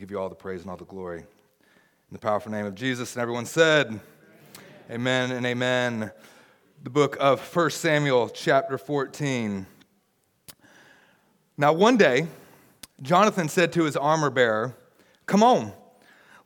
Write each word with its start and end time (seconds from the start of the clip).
Give 0.00 0.10
you 0.10 0.18
all 0.18 0.30
the 0.30 0.34
praise 0.34 0.62
and 0.62 0.70
all 0.70 0.78
the 0.78 0.86
glory. 0.86 1.18
In 1.18 1.26
the 2.10 2.18
powerful 2.18 2.50
name 2.50 2.64
of 2.64 2.74
Jesus, 2.74 3.14
and 3.14 3.20
everyone 3.20 3.44
said, 3.44 3.88
Amen, 3.88 4.00
amen 4.90 5.32
and 5.32 5.44
amen. 5.44 6.10
The 6.82 6.88
book 6.88 7.18
of 7.20 7.38
1 7.54 7.68
Samuel, 7.68 8.30
chapter 8.30 8.78
14. 8.78 9.66
Now, 11.58 11.74
one 11.74 11.98
day, 11.98 12.28
Jonathan 13.02 13.50
said 13.50 13.74
to 13.74 13.84
his 13.84 13.94
armor 13.94 14.30
bearer, 14.30 14.74
Come 15.26 15.42
on, 15.42 15.74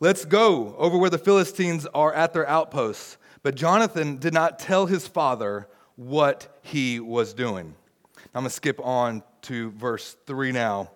let's 0.01 0.25
go 0.25 0.75
over 0.77 0.99
where 0.99 1.09
the 1.09 1.17
Philistines 1.17 1.87
are 1.95 2.13
at 2.13 2.33
their 2.33 2.49
outposts. 2.49 3.19
But 3.45 3.55
Jonathan 3.55 4.17
did 4.17 4.35
not 4.35 4.59
tell 4.59 4.87
his 4.87 5.07
father 5.07 5.69
what 5.95 6.59
he 6.63 6.99
was 6.99 7.33
doing. 7.33 7.77
I'm 8.35 8.43
going 8.43 8.47
to 8.47 8.51
skip 8.51 8.81
on 8.83 9.23
to 9.43 9.71
verse 9.71 10.17
3 10.27 10.51
now. 10.51 10.91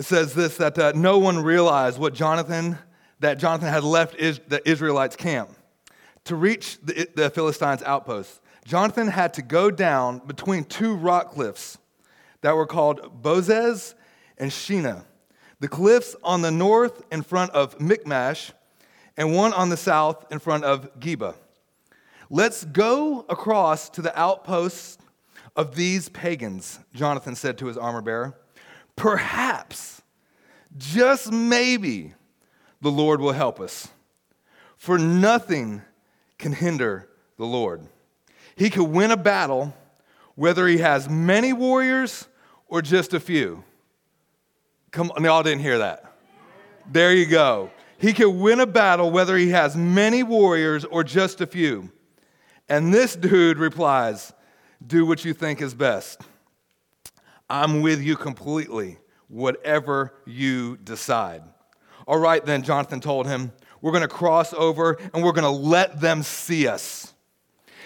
It 0.00 0.06
says 0.06 0.32
this 0.32 0.56
that 0.56 0.78
uh, 0.78 0.92
no 0.94 1.18
one 1.18 1.40
realized 1.40 1.98
what 1.98 2.14
Jonathan, 2.14 2.78
that 3.18 3.38
Jonathan 3.38 3.68
had 3.68 3.84
left 3.84 4.14
is, 4.16 4.40
the 4.48 4.66
Israelites' 4.66 5.14
camp. 5.14 5.50
To 6.24 6.36
reach 6.36 6.78
the, 6.82 7.06
the 7.14 7.28
Philistines' 7.28 7.82
outposts, 7.82 8.40
Jonathan 8.64 9.08
had 9.08 9.34
to 9.34 9.42
go 9.42 9.70
down 9.70 10.22
between 10.26 10.64
two 10.64 10.94
rock 10.94 11.32
cliffs 11.32 11.76
that 12.40 12.56
were 12.56 12.64
called 12.64 13.22
Bozez 13.22 13.92
and 14.38 14.50
Shinnah. 14.50 15.04
The 15.58 15.68
cliffs 15.68 16.16
on 16.22 16.40
the 16.40 16.50
north 16.50 17.02
in 17.12 17.20
front 17.20 17.50
of 17.50 17.78
Michmash, 17.78 18.52
and 19.18 19.34
one 19.34 19.52
on 19.52 19.68
the 19.68 19.76
south 19.76 20.32
in 20.32 20.38
front 20.38 20.64
of 20.64 20.98
Geba. 20.98 21.34
Let's 22.30 22.64
go 22.64 23.26
across 23.28 23.90
to 23.90 24.00
the 24.00 24.18
outposts 24.18 24.96
of 25.56 25.74
these 25.76 26.08
pagans, 26.08 26.78
Jonathan 26.94 27.34
said 27.34 27.58
to 27.58 27.66
his 27.66 27.76
armor 27.76 28.00
bearer. 28.00 28.34
Perhaps, 28.96 30.02
just 30.76 31.32
maybe, 31.32 32.14
the 32.80 32.90
Lord 32.90 33.20
will 33.20 33.32
help 33.32 33.60
us. 33.60 33.88
For 34.76 34.98
nothing 34.98 35.82
can 36.38 36.52
hinder 36.52 37.08
the 37.36 37.44
Lord. 37.44 37.86
He 38.56 38.70
could 38.70 38.84
win 38.84 39.10
a 39.10 39.16
battle 39.16 39.74
whether 40.34 40.66
he 40.66 40.78
has 40.78 41.08
many 41.08 41.52
warriors 41.52 42.26
or 42.68 42.80
just 42.80 43.12
a 43.12 43.20
few. 43.20 43.64
Come 44.90 45.10
on, 45.12 45.24
y'all 45.24 45.42
didn't 45.42 45.60
hear 45.60 45.78
that. 45.78 46.04
There 46.90 47.14
you 47.14 47.26
go. 47.26 47.70
He 47.98 48.12
can 48.12 48.40
win 48.40 48.60
a 48.60 48.66
battle 48.66 49.10
whether 49.10 49.36
he 49.36 49.50
has 49.50 49.76
many 49.76 50.22
warriors 50.22 50.84
or 50.84 51.04
just 51.04 51.40
a 51.40 51.46
few. 51.46 51.90
And 52.68 52.92
this 52.92 53.14
dude 53.14 53.58
replies, 53.58 54.32
Do 54.84 55.04
what 55.04 55.24
you 55.24 55.34
think 55.34 55.60
is 55.60 55.74
best. 55.74 56.22
I'm 57.50 57.82
with 57.82 58.00
you 58.00 58.16
completely, 58.16 58.98
whatever 59.26 60.14
you 60.24 60.76
decide. 60.76 61.42
All 62.06 62.18
right, 62.18 62.44
then, 62.44 62.62
Jonathan 62.62 63.00
told 63.00 63.26
him, 63.26 63.52
We're 63.82 63.90
going 63.90 64.02
to 64.02 64.08
cross 64.08 64.54
over 64.54 64.98
and 65.12 65.24
we're 65.24 65.32
going 65.32 65.42
to 65.42 65.50
let 65.50 66.00
them 66.00 66.22
see 66.22 66.68
us. 66.68 67.12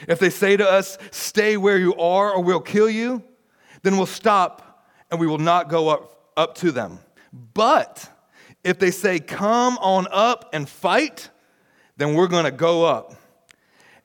If 0.06 0.18
they 0.18 0.28
say 0.28 0.56
to 0.58 0.68
us, 0.68 0.98
Stay 1.10 1.56
where 1.56 1.78
you 1.78 1.94
are 1.96 2.32
or 2.32 2.42
we'll 2.42 2.60
kill 2.60 2.90
you, 2.90 3.22
then 3.82 3.96
we'll 3.96 4.06
stop 4.06 4.86
and 5.10 5.18
we 5.18 5.26
will 5.26 5.38
not 5.38 5.70
go 5.70 5.88
up, 5.88 6.30
up 6.36 6.54
to 6.56 6.70
them. 6.70 7.00
But 7.32 8.08
if 8.62 8.78
they 8.78 8.90
say, 8.90 9.18
Come 9.18 9.78
on 9.78 10.06
up 10.10 10.50
and 10.52 10.68
fight, 10.68 11.30
then 11.96 12.14
we're 12.14 12.28
going 12.28 12.44
to 12.44 12.50
go 12.50 12.84
up 12.84 13.14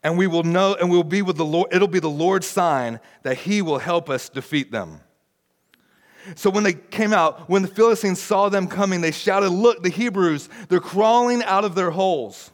and 0.03 0.17
we 0.17 0.27
will 0.27 0.43
know 0.43 0.75
and 0.75 0.89
we'll 0.89 1.03
be 1.03 1.21
with 1.21 1.35
the 1.35 1.45
Lord. 1.45 1.73
It'll 1.73 1.89
be 1.89 1.99
the 1.99 2.09
Lord's 2.09 2.47
sign 2.47 3.01
that 3.23 3.39
He 3.39 3.61
will 3.61 3.79
help 3.79 4.09
us 4.09 4.29
defeat 4.29 4.71
them. 4.71 5.01
So 6.35 6.49
when 6.49 6.63
they 6.63 6.73
came 6.73 7.13
out, 7.13 7.49
when 7.49 7.61
the 7.61 7.67
Philistines 7.67 8.21
saw 8.21 8.49
them 8.49 8.67
coming, 8.67 9.01
they 9.01 9.11
shouted, 9.11 9.49
Look, 9.49 9.83
the 9.83 9.89
Hebrews, 9.89 10.49
they're 10.67 10.79
crawling 10.79 11.43
out 11.43 11.65
of 11.65 11.75
their 11.75 11.91
holes. 11.91 12.51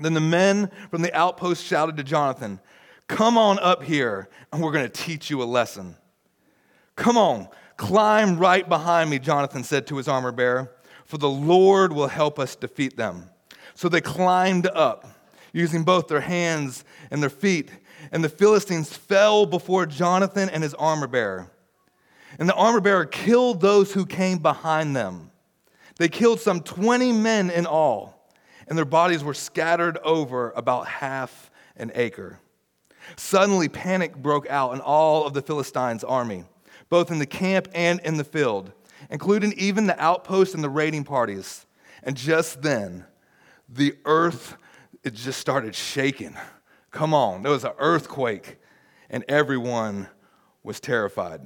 Then 0.00 0.14
the 0.14 0.20
men 0.20 0.70
from 0.90 1.02
the 1.02 1.14
outpost 1.14 1.64
shouted 1.64 1.96
to 1.96 2.04
Jonathan, 2.04 2.60
Come 3.08 3.36
on 3.36 3.58
up 3.58 3.82
here, 3.82 4.28
and 4.52 4.62
we're 4.62 4.72
going 4.72 4.88
to 4.88 5.02
teach 5.04 5.30
you 5.30 5.42
a 5.42 5.44
lesson. 5.44 5.96
Come 6.94 7.16
on, 7.16 7.48
climb 7.76 8.38
right 8.38 8.68
behind 8.68 9.10
me, 9.10 9.18
Jonathan 9.18 9.64
said 9.64 9.86
to 9.86 9.96
his 9.96 10.08
armor 10.08 10.32
bearer, 10.32 10.70
for 11.04 11.16
the 11.16 11.28
Lord 11.28 11.92
will 11.92 12.08
help 12.08 12.38
us 12.38 12.54
defeat 12.54 12.96
them. 12.96 13.30
So 13.74 13.88
they 13.88 14.02
climbed 14.02 14.66
up, 14.66 15.06
using 15.52 15.84
both 15.84 16.08
their 16.08 16.20
hands 16.20 16.84
and 17.10 17.22
their 17.22 17.30
feet, 17.30 17.70
and 18.12 18.22
the 18.22 18.28
Philistines 18.28 18.92
fell 18.92 19.46
before 19.46 19.86
Jonathan 19.86 20.50
and 20.50 20.62
his 20.62 20.74
armor 20.74 21.06
bearer. 21.06 21.50
And 22.38 22.48
the 22.48 22.54
armor 22.54 22.80
bearer 22.80 23.04
killed 23.04 23.60
those 23.60 23.92
who 23.92 24.06
came 24.06 24.38
behind 24.38 24.94
them. 24.94 25.30
They 25.98 26.08
killed 26.08 26.40
some 26.40 26.60
20 26.60 27.12
men 27.12 27.50
in 27.50 27.66
all, 27.66 28.32
and 28.68 28.78
their 28.78 28.84
bodies 28.84 29.24
were 29.24 29.34
scattered 29.34 29.98
over 29.98 30.52
about 30.52 30.86
half 30.86 31.50
an 31.76 31.90
acre. 31.94 32.38
Suddenly, 33.16 33.68
panic 33.68 34.16
broke 34.16 34.48
out 34.48 34.74
in 34.74 34.80
all 34.80 35.26
of 35.26 35.32
the 35.32 35.42
Philistines' 35.42 36.04
army, 36.04 36.44
both 36.88 37.10
in 37.10 37.18
the 37.18 37.26
camp 37.26 37.68
and 37.74 38.00
in 38.00 38.16
the 38.16 38.24
field, 38.24 38.72
including 39.10 39.54
even 39.56 39.86
the 39.86 40.00
outposts 40.00 40.54
and 40.54 40.62
the 40.62 40.68
raiding 40.68 41.04
parties. 41.04 41.66
And 42.04 42.16
just 42.16 42.62
then, 42.62 43.04
the 43.68 43.96
earth 44.04 44.56
it 45.04 45.14
just 45.14 45.40
started 45.40 45.74
shaking. 45.74 46.36
Come 46.90 47.14
on, 47.14 47.42
there 47.42 47.52
was 47.52 47.64
an 47.64 47.72
earthquake, 47.78 48.58
and 49.10 49.24
everyone 49.28 50.08
was 50.62 50.80
terrified. 50.80 51.40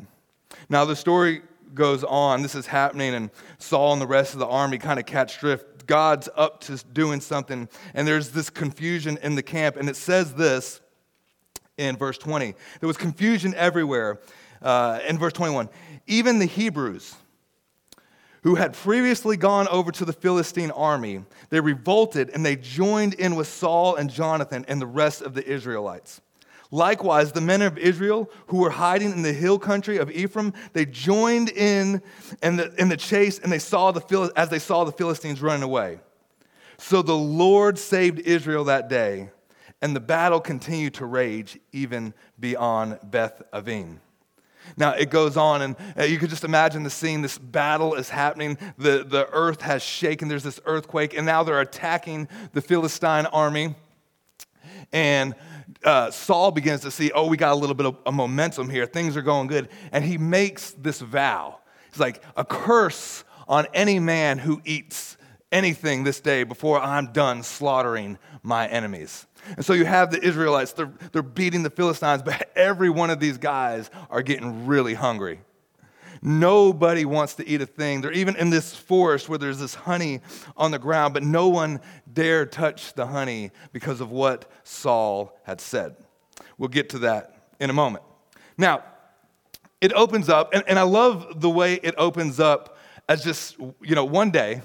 Now, 0.69 0.85
the 0.85 0.97
story 0.97 1.43
goes 1.75 2.05
on. 2.05 2.43
This 2.43 2.55
is 2.55 2.67
happening, 2.67 3.15
and 3.15 3.31
Saul 3.59 3.93
and 3.93 4.03
the 4.03 4.07
rest 4.07 4.35
of 4.35 4.41
the 4.41 4.47
army 4.47 4.79
kind 4.79 4.99
of 4.99 5.07
catch 5.07 5.41
drift. 5.41 5.87
God's 5.87 6.29
up 6.37 6.61
to 6.63 6.77
doing 6.93 7.21
something, 7.21 7.69
and 7.95 8.07
there's 8.07 8.31
this 8.31 8.51
confusion 8.51 9.19
in 9.23 9.35
the 9.35 9.43
camp. 9.43 9.77
And 9.77 9.89
it 9.89 9.97
says 9.97 10.35
this 10.35 10.81
in 11.79 11.97
verse 11.97 12.19
20 12.19 12.55
there 12.81 12.87
was 12.87 12.97
confusion 12.97 13.55
everywhere. 13.57 14.21
Uh, 14.61 15.01
in 15.09 15.19
verse 15.19 15.33
21, 15.33 15.69
even 16.07 16.39
the 16.39 16.47
Hebrews, 16.47 17.17
who 18.45 18.55
had 18.55 18.75
previously 18.75 19.37
gone 19.37 19.67
over 19.67 19.91
to 19.91 20.05
the 20.05 20.13
Philistine 20.13 20.71
army, 20.71 21.25
they 21.51 21.59
revolted 21.59 22.31
and 22.31 22.47
they 22.47 22.55
joined 22.55 23.15
in 23.15 23.35
with 23.35 23.49
Saul 23.49 23.97
and 23.97 24.09
Jonathan 24.09 24.65
and 24.69 24.81
the 24.81 24.87
rest 24.87 25.21
of 25.21 25.35
the 25.35 25.45
Israelites. 25.45 26.21
Likewise, 26.75 27.33
the 27.33 27.41
men 27.43 27.61
of 27.61 27.77
Israel 27.77 28.31
who 28.47 28.57
were 28.57 28.71
hiding 28.71 29.13
in 29.13 29.21
the 29.21 29.33
hill 29.33 29.59
country 29.59 29.99
of 29.99 30.11
Ephraim, 30.11 30.55
they 30.73 30.87
joined 30.87 31.51
in 31.51 32.01
in 32.43 32.57
the, 32.57 32.75
in 32.81 32.89
the 32.89 32.97
chase 32.97 33.39
and 33.39 33.53
they 33.53 33.59
saw 33.59 33.93
the, 33.93 34.33
as 34.37 34.49
they 34.49 34.59
saw 34.59 34.83
the 34.83 34.91
Philistines 34.91 35.43
running 35.43 35.63
away. 35.63 36.01
So 36.79 37.03
the 37.03 37.15
Lord 37.15 37.79
saved 37.79 38.21
Israel 38.21 38.65
that 38.65 38.89
day, 38.89 39.29
and 39.83 39.95
the 39.95 40.01
battle 40.01 40.41
continued 40.41 40.95
to 40.95 41.05
rage 41.05 41.61
even 41.73 42.15
beyond 42.41 42.99
Beth 43.05 43.43
Aven. 43.53 44.01
Now 44.79 44.93
it 44.93 45.11
goes 45.11 45.37
on, 45.37 45.61
and 45.61 45.77
uh, 45.99 46.05
you 46.05 46.19
could 46.19 46.31
just 46.31 46.45
imagine 46.45 46.85
the 46.85 46.91
scene. 46.91 47.21
This 47.21 47.37
battle 47.37 47.95
is 47.95 48.09
happening. 48.09 48.57
The, 48.79 49.05
the 49.05 49.29
earth 49.31 49.61
has 49.61 49.83
shaken. 49.83 50.29
There's 50.29 50.43
this 50.43 50.61
earthquake, 50.65 51.15
and 51.15 51.27
now 51.27 51.43
they're 51.43 51.61
attacking 51.61 52.29
the 52.55 52.63
Philistine 52.63 53.27
army. 53.27 53.75
And 54.93 55.35
uh, 55.85 56.11
Saul 56.11 56.51
begins 56.51 56.81
to 56.83 56.91
see, 56.91 57.11
oh, 57.13 57.27
we 57.27 57.37
got 57.37 57.53
a 57.53 57.57
little 57.57 57.75
bit 57.75 57.87
of 57.87 58.15
momentum 58.15 58.69
here. 58.69 58.87
Things 58.87 59.17
are 59.17 59.23
going 59.23 59.49
good. 59.49 59.69
And 59.91 60.05
he 60.05 60.19
makes 60.19 60.73
this 60.73 61.01
vow. 61.01 61.61
He's 61.91 62.01
like, 62.01 62.23
a 62.37 62.45
curse 62.45 63.25
on 63.49 63.67
any 63.75 63.99
man 63.99 64.39
who 64.39 64.61
eats 64.65 65.17
anything 65.51 66.05
this 66.05 66.21
day 66.21 66.45
before 66.45 66.81
I'm 66.81 67.13
done 67.13 67.43
slaughtering 67.43 68.19
my 68.43 68.67
enemies. 68.69 69.27
And 69.57 69.65
so 69.65 69.73
you 69.73 69.85
have 69.85 70.11
the 70.11 70.23
Israelites, 70.25 70.73
they're, 70.73 70.93
they're 71.13 71.23
beating 71.23 71.63
the 71.63 71.71
Philistines, 71.71 72.23
but 72.23 72.51
every 72.57 72.89
one 72.89 73.11
of 73.11 73.21
these 73.21 73.39
guys 73.39 73.91
are 74.09 74.23
getting 74.23 74.67
really 74.67 74.95
hungry. 74.95 75.41
Nobody 76.25 77.05
wants 77.05 77.35
to 77.35 77.49
eat 77.49 77.61
a 77.61 77.67
thing. 77.67 78.01
They're 78.01 78.13
even 78.13 78.37
in 78.37 78.51
this 78.51 78.77
forest 78.77 79.29
where 79.29 79.39
there's 79.39 79.59
this 79.59 79.75
honey 79.75 80.21
on 80.57 80.71
the 80.71 80.79
ground, 80.79 81.15
but 81.15 81.25
no 81.25 81.49
one 81.49 81.81
dare 82.13 82.47
touch 82.47 82.95
the 82.95 83.09
honey 83.09 83.51
because 83.73 84.01
of 84.01 84.13
what 84.13 84.49
Saul 84.63 85.37
had 85.43 85.61
said. 85.61 85.97
We'll 86.59 86.69
get 86.69 86.89
to 86.91 87.01
that 87.01 87.35
in 87.59 87.71
a 87.71 87.73
moment. 87.73 88.05
Now, 88.57 88.85
it 89.81 89.93
opens 89.95 90.29
up, 90.29 90.55
and, 90.55 90.63
and 90.69 90.79
I 90.79 90.83
love 90.83 91.41
the 91.41 91.51
way 91.51 91.75
it 91.83 91.97
opens 91.99 92.39
up 92.39 92.79
as 93.09 93.25
just, 93.25 93.59
you 93.59 93.97
know, 93.97 94.05
one 94.05 94.31
day 94.31 94.63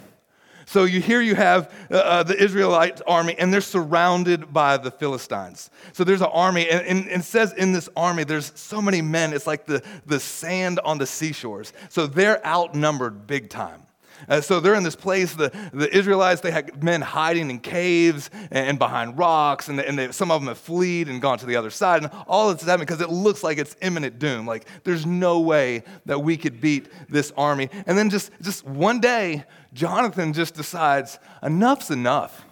so 0.67 0.83
you 0.83 0.99
here 0.99 1.21
you 1.21 1.33
have 1.33 1.73
uh, 1.89 1.95
uh, 1.95 2.23
the 2.23 2.35
Israelite 2.35 3.01
army, 3.07 3.35
and 3.39 3.53
they're 3.53 3.61
surrounded 3.61 4.51
by 4.51 4.75
the 4.75 4.91
Philistines. 4.91 5.69
So 5.93 6.03
there's 6.03 6.19
an 6.19 6.27
army, 6.27 6.69
and, 6.69 6.85
and, 6.85 7.09
and, 7.09 7.21
it 7.21 7.25
says 7.25 7.53
in 7.53 7.71
this 7.71 7.87
army, 7.95 8.25
there's 8.25 8.51
so 8.53 8.81
many 8.81 9.01
men, 9.01 9.31
it's 9.31 9.47
like 9.47 9.65
the, 9.65 9.81
the 10.05 10.19
sand 10.19 10.81
on 10.83 10.97
the 10.97 11.07
seashores. 11.07 11.71
So 11.87 12.05
they're 12.05 12.45
outnumbered 12.45 13.25
big 13.25 13.49
time. 13.49 13.86
Uh, 14.27 14.41
so 14.41 14.59
they're 14.59 14.75
in 14.75 14.83
this 14.83 14.95
place. 14.95 15.33
The, 15.33 15.51
the 15.73 15.95
Israelites, 15.95 16.41
they 16.41 16.51
had 16.51 16.83
men 16.83 17.01
hiding 17.01 17.49
in 17.49 17.59
caves 17.59 18.29
and, 18.51 18.69
and 18.69 18.79
behind 18.79 19.17
rocks, 19.17 19.67
and, 19.67 19.79
and 19.79 19.97
they, 19.97 20.11
some 20.11 20.31
of 20.31 20.41
them 20.41 20.47
have 20.47 20.57
fled 20.57 21.07
and 21.07 21.21
gone 21.21 21.37
to 21.39 21.45
the 21.45 21.55
other 21.55 21.69
side. 21.69 22.03
And 22.03 22.11
all 22.27 22.51
this 22.51 22.61
is 22.61 22.67
happening 22.67 22.85
because 22.85 23.01
it 23.01 23.09
looks 23.09 23.43
like 23.43 23.57
it's 23.57 23.75
imminent 23.81 24.19
doom. 24.19 24.45
Like 24.45 24.65
there's 24.83 25.05
no 25.05 25.39
way 25.39 25.83
that 26.05 26.19
we 26.19 26.37
could 26.37 26.59
beat 26.61 26.87
this 27.09 27.31
army. 27.37 27.69
And 27.85 27.97
then 27.97 28.09
just, 28.09 28.31
just 28.41 28.65
one 28.65 28.99
day, 28.99 29.43
Jonathan 29.73 30.33
just 30.33 30.55
decides 30.55 31.19
enough's 31.43 31.91
enough. 31.91 32.45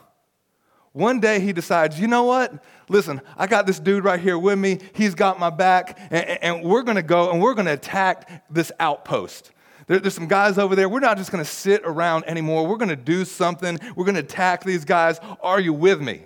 One 0.95 1.19
day 1.19 1.41
he 1.41 1.51
decides, 1.51 1.99
you 1.99 2.07
know 2.07 2.23
what? 2.23 2.63
Listen, 2.87 3.19
I 3.35 3.47
got 3.47 3.65
this 3.65 3.79
dude 3.79 4.05
right 4.05 4.19
here 4.19 4.39
with 4.39 4.57
me. 4.57 4.79
He's 4.93 5.13
got 5.13 5.37
my 5.39 5.49
back, 5.49 5.99
and, 6.09 6.25
and 6.41 6.63
we're 6.63 6.83
going 6.83 6.95
to 6.95 7.03
go 7.03 7.31
and 7.31 7.41
we're 7.41 7.53
going 7.53 7.65
to 7.65 7.73
attack 7.73 8.45
this 8.49 8.71
outpost. 8.79 9.51
There, 9.87 9.99
there's 9.99 10.13
some 10.13 10.27
guys 10.27 10.57
over 10.57 10.75
there. 10.75 10.89
We're 10.89 10.99
not 10.99 11.17
just 11.17 11.31
going 11.31 11.43
to 11.43 11.49
sit 11.49 11.81
around 11.83 12.25
anymore. 12.25 12.67
We're 12.67 12.77
going 12.77 12.89
to 12.89 12.95
do 12.95 13.25
something. 13.25 13.79
We're 13.95 14.05
going 14.05 14.15
to 14.15 14.21
attack 14.21 14.63
these 14.63 14.85
guys. 14.85 15.19
Are 15.41 15.59
you 15.59 15.73
with 15.73 16.01
me? 16.01 16.21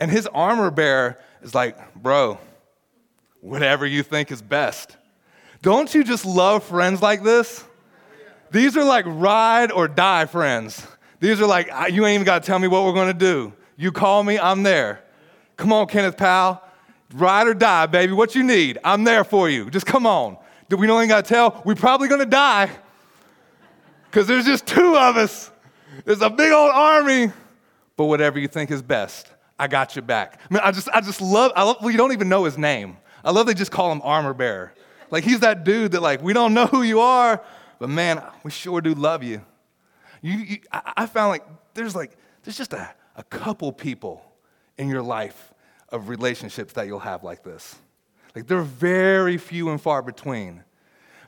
And 0.00 0.10
his 0.10 0.26
armor 0.28 0.70
bearer 0.70 1.18
is 1.42 1.54
like, 1.54 1.94
bro, 1.94 2.38
whatever 3.40 3.86
you 3.86 4.02
think 4.02 4.32
is 4.32 4.42
best. 4.42 4.96
Don't 5.62 5.94
you 5.94 6.02
just 6.02 6.24
love 6.24 6.64
friends 6.64 7.00
like 7.00 7.22
this? 7.22 7.64
These 8.50 8.76
are 8.76 8.84
like 8.84 9.04
ride 9.06 9.70
or 9.70 9.86
die 9.88 10.26
friends. 10.26 10.84
These 11.20 11.40
are 11.40 11.46
like, 11.46 11.68
you 11.92 12.04
ain't 12.04 12.14
even 12.14 12.24
got 12.24 12.42
to 12.42 12.46
tell 12.46 12.58
me 12.58 12.66
what 12.66 12.84
we're 12.84 12.92
going 12.92 13.12
to 13.12 13.14
do. 13.14 13.52
You 13.76 13.92
call 13.92 14.24
me, 14.24 14.38
I'm 14.38 14.64
there. 14.64 15.04
Come 15.56 15.72
on, 15.72 15.86
Kenneth 15.86 16.16
Powell. 16.16 16.60
Ride 17.14 17.46
or 17.46 17.54
die, 17.54 17.86
baby. 17.86 18.12
What 18.12 18.34
you 18.34 18.42
need, 18.42 18.78
I'm 18.82 19.04
there 19.04 19.22
for 19.22 19.48
you. 19.48 19.70
Just 19.70 19.86
come 19.86 20.06
on. 20.06 20.36
We 20.78 20.86
don't 20.86 20.98
even 20.98 21.08
got 21.08 21.24
to 21.24 21.28
tell. 21.28 21.62
We're 21.64 21.74
probably 21.74 22.08
going 22.08 22.20
to 22.20 22.26
die 22.26 22.70
because 24.10 24.26
there's 24.26 24.44
just 24.44 24.66
two 24.66 24.96
of 24.96 25.16
us. 25.16 25.50
There's 26.04 26.22
a 26.22 26.30
big 26.30 26.52
old 26.52 26.70
army. 26.72 27.32
But 27.94 28.06
whatever 28.06 28.38
you 28.38 28.48
think 28.48 28.70
is 28.70 28.80
best, 28.80 29.30
I 29.58 29.68
got 29.68 29.94
your 29.94 30.02
back. 30.02 30.40
I 30.50 30.54
mean, 30.54 30.62
I 30.64 30.72
just, 30.72 30.88
I 30.94 31.02
just 31.02 31.20
love, 31.20 31.52
I 31.54 31.62
love, 31.62 31.76
well, 31.82 31.90
you 31.90 31.98
don't 31.98 32.12
even 32.12 32.28
know 32.28 32.44
his 32.44 32.56
name. 32.56 32.96
I 33.22 33.30
love 33.30 33.46
they 33.46 33.54
just 33.54 33.70
call 33.70 33.92
him 33.92 34.00
armor 34.02 34.32
bearer. 34.32 34.72
Like 35.10 35.24
he's 35.24 35.40
that 35.40 35.62
dude 35.62 35.92
that 35.92 36.00
like, 36.00 36.22
we 36.22 36.32
don't 36.32 36.54
know 36.54 36.66
who 36.66 36.82
you 36.82 37.00
are, 37.00 37.44
but 37.78 37.90
man, 37.90 38.22
we 38.44 38.50
sure 38.50 38.80
do 38.80 38.94
love 38.94 39.22
you. 39.22 39.42
You, 40.22 40.38
you 40.38 40.58
I, 40.72 40.92
I 40.96 41.06
found 41.06 41.28
like, 41.28 41.44
there's 41.74 41.94
like, 41.94 42.16
there's 42.42 42.56
just 42.56 42.72
a, 42.72 42.90
a 43.14 43.22
couple 43.24 43.70
people 43.72 44.24
in 44.78 44.88
your 44.88 45.02
life 45.02 45.52
of 45.90 46.08
relationships 46.08 46.72
that 46.72 46.86
you'll 46.86 46.98
have 46.98 47.22
like 47.22 47.44
this. 47.44 47.76
Like 48.34 48.46
they're 48.46 48.62
very 48.62 49.36
few 49.36 49.70
and 49.70 49.80
far 49.80 50.02
between. 50.02 50.64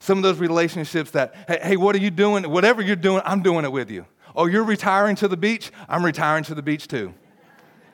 Some 0.00 0.18
of 0.18 0.24
those 0.24 0.38
relationships 0.38 1.12
that, 1.12 1.34
hey, 1.48 1.58
hey, 1.62 1.76
what 1.76 1.94
are 1.94 2.00
you 2.00 2.10
doing? 2.10 2.48
Whatever 2.50 2.82
you're 2.82 2.96
doing, 2.96 3.22
I'm 3.24 3.42
doing 3.42 3.64
it 3.64 3.72
with 3.72 3.90
you. 3.90 4.06
Oh, 4.36 4.46
you're 4.46 4.64
retiring 4.64 5.16
to 5.16 5.28
the 5.28 5.36
beach? 5.36 5.70
I'm 5.88 6.04
retiring 6.04 6.44
to 6.44 6.54
the 6.54 6.62
beach 6.62 6.88
too. 6.88 7.14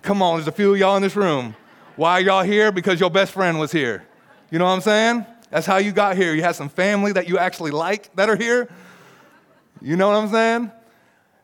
Come 0.03 0.23
on, 0.23 0.37
there's 0.37 0.49
a 0.49 0.53
few 0.53 0.73
of 0.73 0.79
y'all 0.79 0.97
in 0.97 1.03
this 1.03 1.15
room. 1.17 1.55
Why 1.97 2.13
are 2.13 2.21
y'all 2.21 2.43
here? 2.43 2.73
Because 2.73 2.99
your 2.99 3.11
best 3.11 3.33
friend 3.33 3.61
was 3.61 3.71
here. 3.71 4.07
You 4.51 4.59
know 4.59 4.65
what 4.65 4.73
I'm 4.73 4.81
saying? 4.81 5.27
That's 5.51 5.67
how 5.67 5.77
you 5.77 5.93
got 5.93 6.17
here. 6.17 6.35
You 6.35 6.43
had 6.43 6.57
some 6.57 6.69
family 6.69 7.13
that 7.13 7.29
you 7.29 7.39
actually 7.39 7.73
like 7.73 8.15
that 8.17 8.31
are 8.31 8.37
here. 8.37 8.71
You 9.83 9.97
know 9.97 10.09
what 10.09 10.17
I'm 10.17 10.29
saying? 10.31 10.73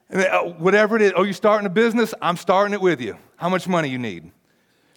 And 0.08 0.22
uh, 0.22 0.42
whatever 0.44 0.96
it 0.96 1.02
is, 1.02 1.12
oh, 1.16 1.24
you're 1.24 1.34
starting 1.34 1.66
a 1.66 1.70
business? 1.70 2.14
I'm 2.22 2.36
starting 2.36 2.72
it 2.72 2.80
with 2.80 3.00
you. 3.00 3.16
How 3.36 3.48
much 3.48 3.68
money 3.68 3.88
you 3.88 3.98
need? 3.98 4.30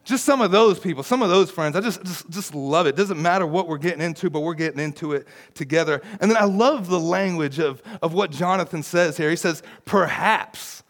Just 0.10 0.26
some 0.26 0.42
of 0.42 0.50
those 0.50 0.80
people, 0.80 1.04
some 1.04 1.22
of 1.22 1.30
those 1.30 1.52
friends, 1.52 1.76
I 1.76 1.82
just, 1.82 2.04
just, 2.04 2.28
just 2.32 2.56
love 2.56 2.88
it. 2.88 2.96
Doesn't 2.96 3.22
matter 3.22 3.46
what 3.46 3.68
we're 3.68 3.78
getting 3.78 4.02
into, 4.02 4.32
but 4.32 4.40
we're 4.40 4.56
getting 4.56 4.80
into 4.80 5.12
it 5.14 5.28
together. 5.54 6.02
And 6.20 6.32
then 6.32 6.36
I 6.36 6.46
love 6.46 6.88
the 6.88 7.00
language 7.00 7.60
of, 7.60 7.84
of 8.02 8.12
what 8.12 8.32
Jonathan 8.32 8.82
says 8.82 9.18
here. 9.18 9.30
He 9.30 9.36
says, 9.36 9.62
perhaps 9.86 10.82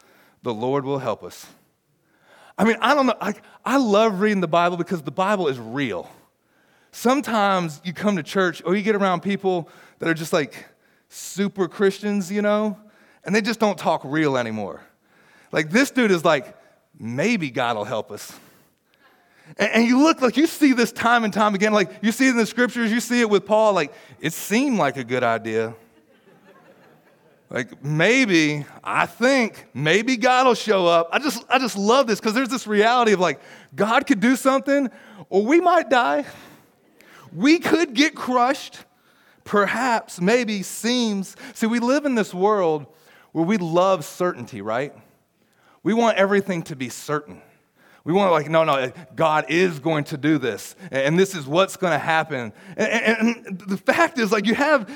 the 0.41 0.53
Lord 0.53 0.85
will 0.85 0.99
help 0.99 1.21
us. 1.25 1.45
I 2.57 2.63
mean, 2.63 2.77
I 2.79 2.95
don't 2.95 3.07
know. 3.07 3.15
I, 3.19 3.33
I 3.65 3.75
love 3.75 4.21
reading 4.21 4.39
the 4.39 4.47
Bible 4.47 4.77
because 4.77 5.01
the 5.01 5.11
Bible 5.11 5.49
is 5.49 5.59
real. 5.59 6.09
Sometimes 6.93 7.81
you 7.83 7.91
come 7.91 8.15
to 8.15 8.23
church 8.23 8.61
or 8.65 8.73
you 8.73 8.83
get 8.83 8.95
around 8.95 9.19
people 9.19 9.67
that 9.97 10.07
are 10.07 10.13
just 10.13 10.31
like 10.31 10.65
super 11.09 11.67
Christians, 11.67 12.31
you 12.31 12.41
know, 12.41 12.77
and 13.25 13.35
they 13.35 13.41
just 13.41 13.59
don't 13.59 13.77
talk 13.77 13.99
real 14.05 14.37
anymore. 14.37 14.79
Like 15.51 15.71
this 15.71 15.91
dude 15.91 16.11
is 16.11 16.23
like, 16.23 16.55
maybe 16.97 17.49
God 17.49 17.75
will 17.75 17.83
help 17.83 18.13
us. 18.13 18.31
And, 19.57 19.85
you 19.85 20.01
look 20.01 20.21
like 20.21 20.37
you 20.37 20.47
see 20.47 20.73
this 20.73 20.91
time 20.91 21.23
and 21.23 21.33
time 21.33 21.55
again. 21.55 21.73
Like 21.73 21.91
you 22.01 22.11
see 22.11 22.27
it 22.27 22.31
in 22.31 22.37
the 22.37 22.45
scriptures, 22.45 22.91
you 22.91 22.99
see 22.99 23.21
it 23.21 23.29
with 23.29 23.45
Paul. 23.45 23.73
Like 23.73 23.93
it 24.19 24.33
seemed 24.33 24.77
like 24.77 24.97
a 24.97 25.03
good 25.03 25.23
idea. 25.23 25.73
Like 27.49 27.83
maybe, 27.83 28.65
I 28.83 29.07
think, 29.07 29.65
maybe 29.73 30.17
God 30.17 30.45
will 30.45 30.53
show 30.53 30.85
up. 30.85 31.09
I 31.11 31.17
just, 31.17 31.43
I 31.49 31.57
just 31.57 31.77
love 31.77 32.05
this 32.05 32.19
because 32.19 32.35
there's 32.35 32.49
this 32.49 32.67
reality 32.67 33.13
of 33.13 33.19
like 33.19 33.41
God 33.75 34.05
could 34.05 34.19
do 34.19 34.35
something, 34.35 34.89
or 35.29 35.43
we 35.43 35.59
might 35.59 35.89
die. 35.89 36.25
We 37.33 37.59
could 37.59 37.93
get 37.93 38.15
crushed. 38.15 38.85
Perhaps, 39.45 40.21
maybe, 40.21 40.61
seems. 40.61 41.35
See, 41.55 41.65
we 41.65 41.79
live 41.79 42.05
in 42.05 42.13
this 42.13 42.35
world 42.35 42.85
where 43.31 43.45
we 43.45 43.57
love 43.57 44.05
certainty, 44.05 44.61
right? 44.61 44.93
We 45.81 45.95
want 45.95 46.17
everything 46.17 46.61
to 46.63 46.75
be 46.75 46.89
certain. 46.89 47.41
We 48.03 48.13
want 48.13 48.29
to 48.29 48.31
like, 48.31 48.49
no, 48.49 48.63
no, 48.63 48.75
eh, 48.75 48.91
God 49.15 49.45
is 49.49 49.79
going 49.79 50.05
to 50.05 50.17
do 50.17 50.37
this, 50.37 50.75
and 50.89 51.19
this 51.19 51.35
is 51.35 51.45
what's 51.45 51.75
going 51.75 51.91
to 51.91 51.99
happen. 51.99 52.53
And, 52.77 53.45
and, 53.47 53.59
the 53.59 53.77
fact 53.77 54.17
is, 54.17 54.31
like, 54.31 54.45
you 54.45 54.55
have 54.55 54.89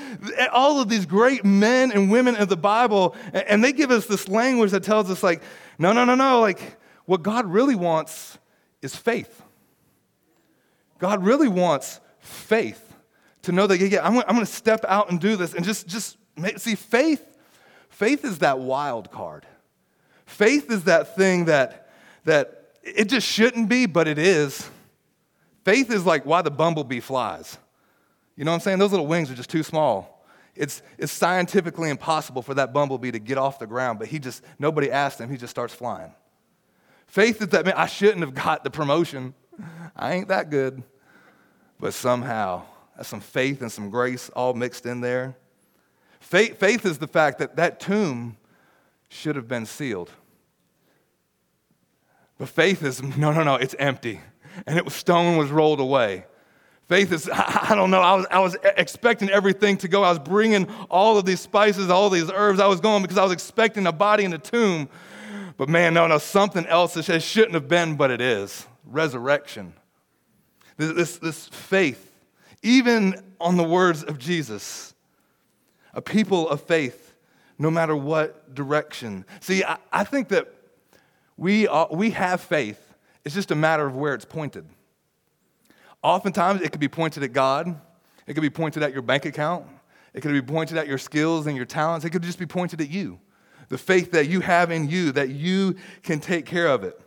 all 0.52 0.80
of 0.80 0.88
these 0.88 1.04
great 1.04 1.44
men 1.44 1.92
and 1.92 2.10
women 2.10 2.36
of 2.36 2.48
the 2.48 2.56
Bible, 2.56 3.14
and 3.32 3.62
they 3.62 3.72
give 3.72 3.90
us 3.90 4.06
this 4.06 4.28
language 4.28 4.70
that 4.70 4.82
tells 4.82 5.10
us, 5.10 5.22
like, 5.22 5.42
no, 5.78 5.92
no, 5.92 6.04
no, 6.04 6.14
no, 6.14 6.40
like, 6.40 6.78
what 7.04 7.22
God 7.22 7.46
really 7.46 7.74
wants 7.74 8.38
is 8.80 8.96
faith. 8.96 9.42
God 10.98 11.22
really 11.22 11.48
wants 11.48 12.00
faith 12.20 12.94
to 13.42 13.52
know 13.52 13.66
that, 13.66 13.78
yeah, 13.78 14.06
I'm, 14.06 14.18
I'm 14.20 14.34
going 14.34 14.40
to 14.40 14.46
step 14.46 14.84
out 14.88 15.10
and 15.10 15.20
do 15.20 15.36
this, 15.36 15.52
and 15.52 15.64
just, 15.64 15.86
just 15.86 16.16
see, 16.56 16.74
faith, 16.74 17.22
faith 17.90 18.24
is 18.24 18.38
that 18.38 18.60
wild 18.60 19.10
card. 19.10 19.46
Faith 20.24 20.70
is 20.70 20.84
that 20.84 21.14
thing 21.16 21.44
that, 21.44 21.90
that 22.24 22.63
it 22.84 23.08
just 23.08 23.26
shouldn't 23.26 23.68
be, 23.68 23.86
but 23.86 24.06
it 24.06 24.18
is. 24.18 24.68
Faith 25.64 25.90
is 25.90 26.04
like 26.04 26.26
why 26.26 26.42
the 26.42 26.50
bumblebee 26.50 27.00
flies. 27.00 27.58
You 28.36 28.44
know 28.44 28.50
what 28.50 28.56
I'm 28.56 28.60
saying? 28.60 28.78
Those 28.78 28.90
little 28.90 29.06
wings 29.06 29.30
are 29.30 29.34
just 29.34 29.50
too 29.50 29.62
small. 29.62 30.24
It's, 30.54 30.82
it's 30.98 31.12
scientifically 31.12 31.90
impossible 31.90 32.42
for 32.42 32.54
that 32.54 32.72
bumblebee 32.72 33.10
to 33.10 33.18
get 33.18 33.38
off 33.38 33.58
the 33.58 33.66
ground, 33.66 33.98
but 33.98 34.08
he 34.08 34.18
just, 34.18 34.44
nobody 34.58 34.90
asked 34.90 35.20
him, 35.20 35.30
he 35.30 35.36
just 35.36 35.50
starts 35.50 35.74
flying. 35.74 36.12
Faith 37.06 37.40
is 37.42 37.48
that, 37.48 37.64
man, 37.64 37.74
I 37.76 37.86
shouldn't 37.86 38.20
have 38.20 38.34
got 38.34 38.62
the 38.62 38.70
promotion. 38.70 39.34
I 39.96 40.14
ain't 40.14 40.28
that 40.28 40.50
good. 40.50 40.82
But 41.80 41.94
somehow, 41.94 42.62
that's 42.96 43.08
some 43.08 43.20
faith 43.20 43.62
and 43.62 43.70
some 43.70 43.90
grace 43.90 44.30
all 44.30 44.54
mixed 44.54 44.86
in 44.86 45.00
there. 45.00 45.36
Faith, 46.20 46.58
faith 46.58 46.86
is 46.86 46.98
the 46.98 47.06
fact 47.06 47.38
that 47.38 47.56
that 47.56 47.80
tomb 47.80 48.36
should 49.08 49.36
have 49.36 49.48
been 49.48 49.66
sealed. 49.66 50.10
But 52.38 52.48
faith 52.48 52.82
is 52.82 53.02
no, 53.16 53.32
no, 53.32 53.42
no, 53.42 53.54
it's 53.56 53.74
empty. 53.78 54.20
And 54.66 54.78
it 54.78 54.84
was 54.84 54.94
stone 54.94 55.36
was 55.36 55.50
rolled 55.50 55.80
away. 55.80 56.26
Faith 56.88 57.12
is, 57.12 57.30
I, 57.32 57.74
don't 57.74 57.90
know, 57.90 58.00
I 58.00 58.14
was, 58.14 58.26
I 58.30 58.38
was 58.40 58.56
expecting 58.76 59.30
everything 59.30 59.76
to 59.78 59.88
go. 59.88 60.02
I 60.02 60.10
was 60.10 60.18
bringing 60.18 60.68
all 60.90 61.18
of 61.18 61.24
these 61.24 61.40
spices, 61.40 61.90
all 61.90 62.10
these 62.10 62.30
herbs. 62.30 62.60
I 62.60 62.66
was 62.66 62.80
going 62.80 63.02
because 63.02 63.18
I 63.18 63.24
was 63.24 63.32
expecting 63.32 63.86
a 63.86 63.92
body 63.92 64.24
in 64.24 64.32
a 64.32 64.38
tomb. 64.38 64.88
But 65.56 65.68
man, 65.68 65.94
no, 65.94 66.06
no, 66.06 66.18
something 66.18 66.66
else 66.66 66.94
that 66.94 67.22
shouldn't 67.22 67.54
have 67.54 67.68
been, 67.68 67.96
but 67.96 68.10
it 68.10 68.20
is 68.20 68.66
resurrection. 68.84 69.72
This, 70.76 70.92
this, 70.92 71.18
this 71.18 71.48
faith, 71.48 72.12
even 72.62 73.22
on 73.40 73.56
the 73.56 73.64
words 73.64 74.02
of 74.02 74.18
Jesus, 74.18 74.94
a 75.92 76.02
people 76.02 76.48
of 76.48 76.60
faith, 76.60 77.14
no 77.58 77.70
matter 77.70 77.94
what 77.94 78.54
direction. 78.54 79.24
See, 79.40 79.62
I, 79.62 79.78
I 79.92 80.04
think 80.04 80.28
that 80.28 80.53
we, 81.36 81.66
uh, 81.68 81.86
we 81.90 82.10
have 82.10 82.40
faith, 82.40 82.94
it's 83.24 83.34
just 83.34 83.50
a 83.50 83.54
matter 83.54 83.86
of 83.86 83.96
where 83.96 84.14
it's 84.14 84.24
pointed. 84.24 84.64
Oftentimes, 86.02 86.60
it 86.60 86.70
could 86.70 86.80
be 86.80 86.88
pointed 86.88 87.22
at 87.22 87.32
God, 87.32 87.80
it 88.26 88.34
could 88.34 88.42
be 88.42 88.50
pointed 88.50 88.82
at 88.82 88.92
your 88.92 89.02
bank 89.02 89.24
account, 89.24 89.66
it 90.12 90.20
could 90.20 90.32
be 90.32 90.42
pointed 90.42 90.76
at 90.76 90.86
your 90.86 90.98
skills 90.98 91.46
and 91.46 91.56
your 91.56 91.66
talents, 91.66 92.04
it 92.04 92.10
could 92.10 92.22
just 92.22 92.38
be 92.38 92.46
pointed 92.46 92.80
at 92.80 92.90
you. 92.90 93.18
The 93.68 93.78
faith 93.78 94.12
that 94.12 94.28
you 94.28 94.40
have 94.40 94.70
in 94.70 94.88
you, 94.88 95.12
that 95.12 95.30
you 95.30 95.76
can 96.02 96.20
take 96.20 96.44
care 96.44 96.68
of 96.68 96.84
it. 96.84 97.00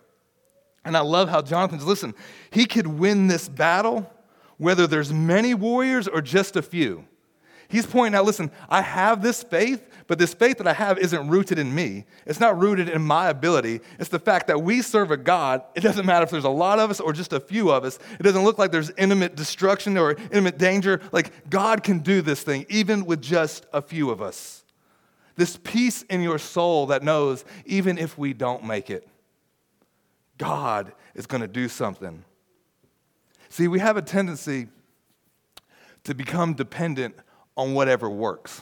And 0.84 0.98
I 0.98 1.02
love 1.02 1.30
how 1.30 1.42
Jonathan's, 1.42 1.86
listen, 1.86 2.16
he 2.50 2.66
could 2.66 2.88
win 2.88 3.28
this 3.28 3.48
battle 3.48 4.12
whether 4.58 4.88
there's 4.88 5.14
many 5.14 5.54
warriors 5.54 6.08
or 6.08 6.22
just 6.22 6.56
a 6.56 6.62
few. 6.62 7.06
He's 7.70 7.86
pointing 7.86 8.18
out, 8.18 8.26
listen, 8.26 8.52
I 8.70 8.82
have 8.82 9.22
this 9.22 9.44
faith, 9.44 9.88
but 10.08 10.18
this 10.18 10.34
faith 10.34 10.58
that 10.58 10.68
I 10.68 10.74
have 10.74 10.98
isn't 10.98 11.28
rooted 11.28 11.60
in 11.60 11.76
me. 11.76 12.06
It's 12.26 12.40
not 12.40 12.58
rooted 12.58 12.88
in 12.88 13.02
my 13.02 13.28
ability. 13.28 13.82
It's 14.00 14.10
the 14.10 14.20
fact 14.20 14.48
that 14.48 14.62
we 14.62 14.82
serve 14.82 15.12
a 15.12 15.18
God. 15.18 15.62
It 15.76 15.82
doesn't 15.82 16.06
matter 16.06 16.24
if 16.24 16.32
there's 16.32 16.46
a 16.46 16.50
lot 16.50 16.80
of 16.80 16.90
us 16.90 17.02
or 17.02 17.12
just 17.12 17.34
a 17.34 17.42
few 17.42 17.70
of 17.70 17.84
us. 17.84 18.00
It 18.18 18.24
doesn't 18.24 18.44
look 18.44 18.58
like 18.58 18.72
there's 18.72 18.92
imminent 18.98 19.36
destruction 19.36 19.98
or 19.98 20.16
imminent 20.32 20.58
danger. 20.58 21.02
Like 21.12 21.50
God 21.50 21.84
can 21.84 22.00
do 22.00 22.22
this 22.22 22.42
thing, 22.42 22.66
even 22.70 23.06
with 23.06 23.22
just 23.22 23.66
a 23.74 23.82
few 23.82 24.10
of 24.10 24.22
us. 24.22 24.64
This 25.36 25.58
peace 25.58 26.04
in 26.04 26.22
your 26.22 26.40
soul 26.40 26.88
that 26.88 27.04
knows 27.04 27.44
even 27.66 27.98
if 27.98 28.18
we 28.18 28.34
don't 28.34 28.64
make 28.64 28.90
it, 28.90 29.08
God 30.38 30.94
is 31.16 31.28
going 31.28 31.42
to 31.42 31.48
do 31.48 31.68
something. 31.68 32.24
See, 33.50 33.68
we 33.68 33.80
have 33.80 33.98
a 33.98 34.02
tendency 34.02 34.68
to 36.06 36.16
become 36.16 36.54
dependent 36.54 37.16
on 37.58 37.74
whatever 37.74 38.10
works. 38.10 38.62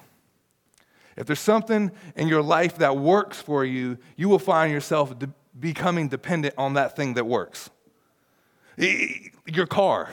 If 1.16 1.28
there's 1.28 1.40
something 1.40 1.92
in 2.16 2.28
your 2.28 2.42
life 2.42 2.78
that 2.78 2.98
works 2.98 3.42
for 3.42 3.64
you, 3.64 3.98
you 4.18 4.28
will 4.28 4.40
find 4.40 4.72
yourself 4.72 5.18
de- 5.18 5.30
becoming 5.58 6.10
dependent 6.10 6.56
on 6.58 6.74
that 6.74 6.96
thing 6.96 7.14
that 7.14 7.26
works. 7.26 7.70
Your 8.78 9.66
car. 9.66 10.10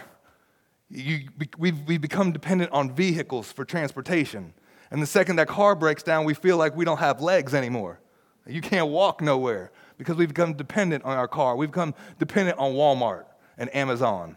You, 0.89 1.29
we 1.59 1.73
we 1.73 1.99
become 1.99 2.33
dependent 2.33 2.71
on 2.71 2.95
vehicles 2.95 3.51
for 3.51 3.65
transportation. 3.65 4.53
And 4.91 5.03
the 5.03 5.07
second 5.07 5.37
that 5.37 5.49
car 5.49 5.75
breaks 5.75 6.03
down, 6.03 6.25
we 6.25 6.35
feel 6.35 6.59
like 6.59 6.77
we 6.77 6.85
don't 6.85 6.99
have 6.99 7.21
legs 7.23 7.55
anymore. 7.55 7.99
You 8.47 8.61
can't 8.61 8.89
walk 8.89 9.21
nowhere 9.23 9.73
because 9.97 10.17
we've 10.17 10.29
become 10.29 10.55
dependent 10.55 11.05
on 11.05 11.17
our 11.17 11.29
car. 11.29 11.57
We've 11.57 11.71
become 11.71 11.95
dependent 12.19 12.59
on 12.59 12.73
Walmart 12.73 13.25
and 13.57 13.75
Amazon. 13.75 14.37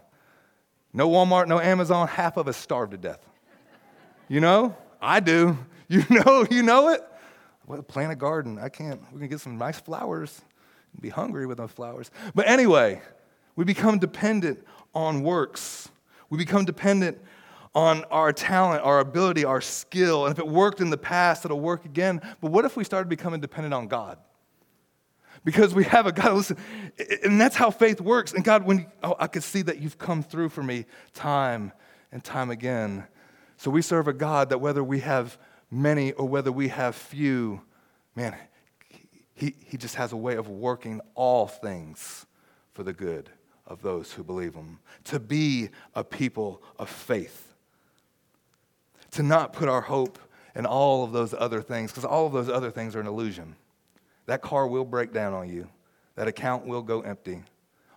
No 0.94 1.10
Walmart, 1.10 1.48
no 1.48 1.60
Amazon, 1.60 2.08
half 2.08 2.38
of 2.38 2.48
us 2.48 2.56
starve 2.56 2.92
to 2.92 2.98
death. 2.98 3.20
You 4.30 4.40
know? 4.40 4.78
I 5.02 5.20
do. 5.20 5.58
You 5.90 6.04
know, 6.10 6.48
you 6.50 6.64
know 6.64 6.90
it? 6.90 7.04
Well, 7.68 7.82
plant 7.84 8.12
a 8.12 8.16
garden. 8.16 8.58
I 8.58 8.70
can't. 8.70 9.00
We 9.14 9.20
can 9.20 9.28
get 9.28 9.40
some 9.40 9.58
nice 9.58 9.80
flowers. 9.80 10.42
and 10.94 11.02
Be 11.02 11.10
hungry 11.10 11.46
with 11.46 11.60
those 11.60 11.72
flowers. 11.72 12.10
But 12.34 12.48
anyway, 12.48 13.02
we 13.56 13.66
become 13.66 14.00
dependent 14.00 14.66
on 14.96 15.22
works. 15.22 15.90
We 16.32 16.40
become 16.40 16.66
dependent 16.66 17.20
on 17.76 18.04
our 18.06 18.34
talent, 18.34 18.84
our 18.84 19.00
ability, 19.00 19.46
our 19.46 19.62
skill. 19.62 20.26
And 20.26 20.32
if 20.32 20.40
it 20.40 20.48
worked 20.48 20.82
in 20.82 20.90
the 20.90 20.98
past, 20.98 21.46
it'll 21.46 21.60
work 21.60 21.86
again. 21.86 22.20
But 22.42 22.52
what 22.52 22.66
if 22.66 22.76
we 22.76 22.84
started 22.84 23.08
becoming 23.08 23.42
dependent 23.42 23.74
on 23.74 23.88
God? 23.88 24.18
because 25.46 25.76
we 25.76 25.84
have 25.86 26.08
a 26.08 26.12
God. 26.12 26.34
Listen, 26.34 26.58
and 27.24 27.40
that's 27.40 27.56
how 27.56 27.70
faith 27.70 28.02
works. 28.02 28.34
And 28.34 28.44
God, 28.44 28.66
when 28.66 28.88
oh, 29.04 29.16
I 29.18 29.28
could 29.28 29.44
see 29.44 29.62
that 29.62 29.80
you've 29.80 29.98
come 29.98 30.24
through 30.24 30.50
for 30.50 30.64
me 30.64 30.86
time 31.14 31.72
and 32.12 32.22
time 32.22 32.50
again. 32.50 33.06
So 33.58 33.72
we 33.72 33.82
serve 33.82 34.10
a 34.10 34.14
God 34.14 34.50
that 34.50 34.58
whether 34.58 34.84
we 34.84 35.00
have 35.02 35.38
many 35.72 36.12
or 36.14 36.28
whether 36.28 36.52
we 36.52 36.70
have 36.70 36.96
few, 36.96 37.62
man, 38.16 38.36
he, 39.34 39.56
he 39.66 39.78
just 39.78 39.96
has 39.96 40.12
a 40.12 40.18
way 40.18 40.36
of 40.36 40.48
working 40.48 41.02
all 41.14 41.48
things 41.48 42.26
for 42.74 42.84
the 42.84 42.94
good 42.94 43.30
of 43.68 43.82
those 43.82 44.12
who 44.12 44.24
believe 44.24 44.54
him. 44.54 44.80
To 45.06 45.20
be 45.20 45.70
a 45.94 46.04
people 46.04 46.62
of 46.78 46.90
faith. 46.90 47.54
To 49.12 49.24
not 49.24 49.54
put 49.54 49.68
our 49.70 49.82
hope 49.82 50.20
in 50.56 50.66
all 50.66 51.04
of 51.04 51.12
those 51.12 51.34
other 51.34 51.62
things, 51.62 51.92
because 51.92 52.06
all 52.06 52.28
of 52.28 52.34
those 52.34 52.50
other 52.50 52.72
things 52.72 52.96
are 52.96 53.02
an 53.02 53.08
illusion. 53.08 53.56
That 54.26 54.42
car 54.42 54.68
will 54.68 54.86
break 54.86 55.14
down 55.14 55.34
on 55.34 55.50
you. 55.50 55.68
That 56.16 56.28
account 56.28 56.66
will 56.66 56.82
go 56.82 57.02
empty. 57.02 57.44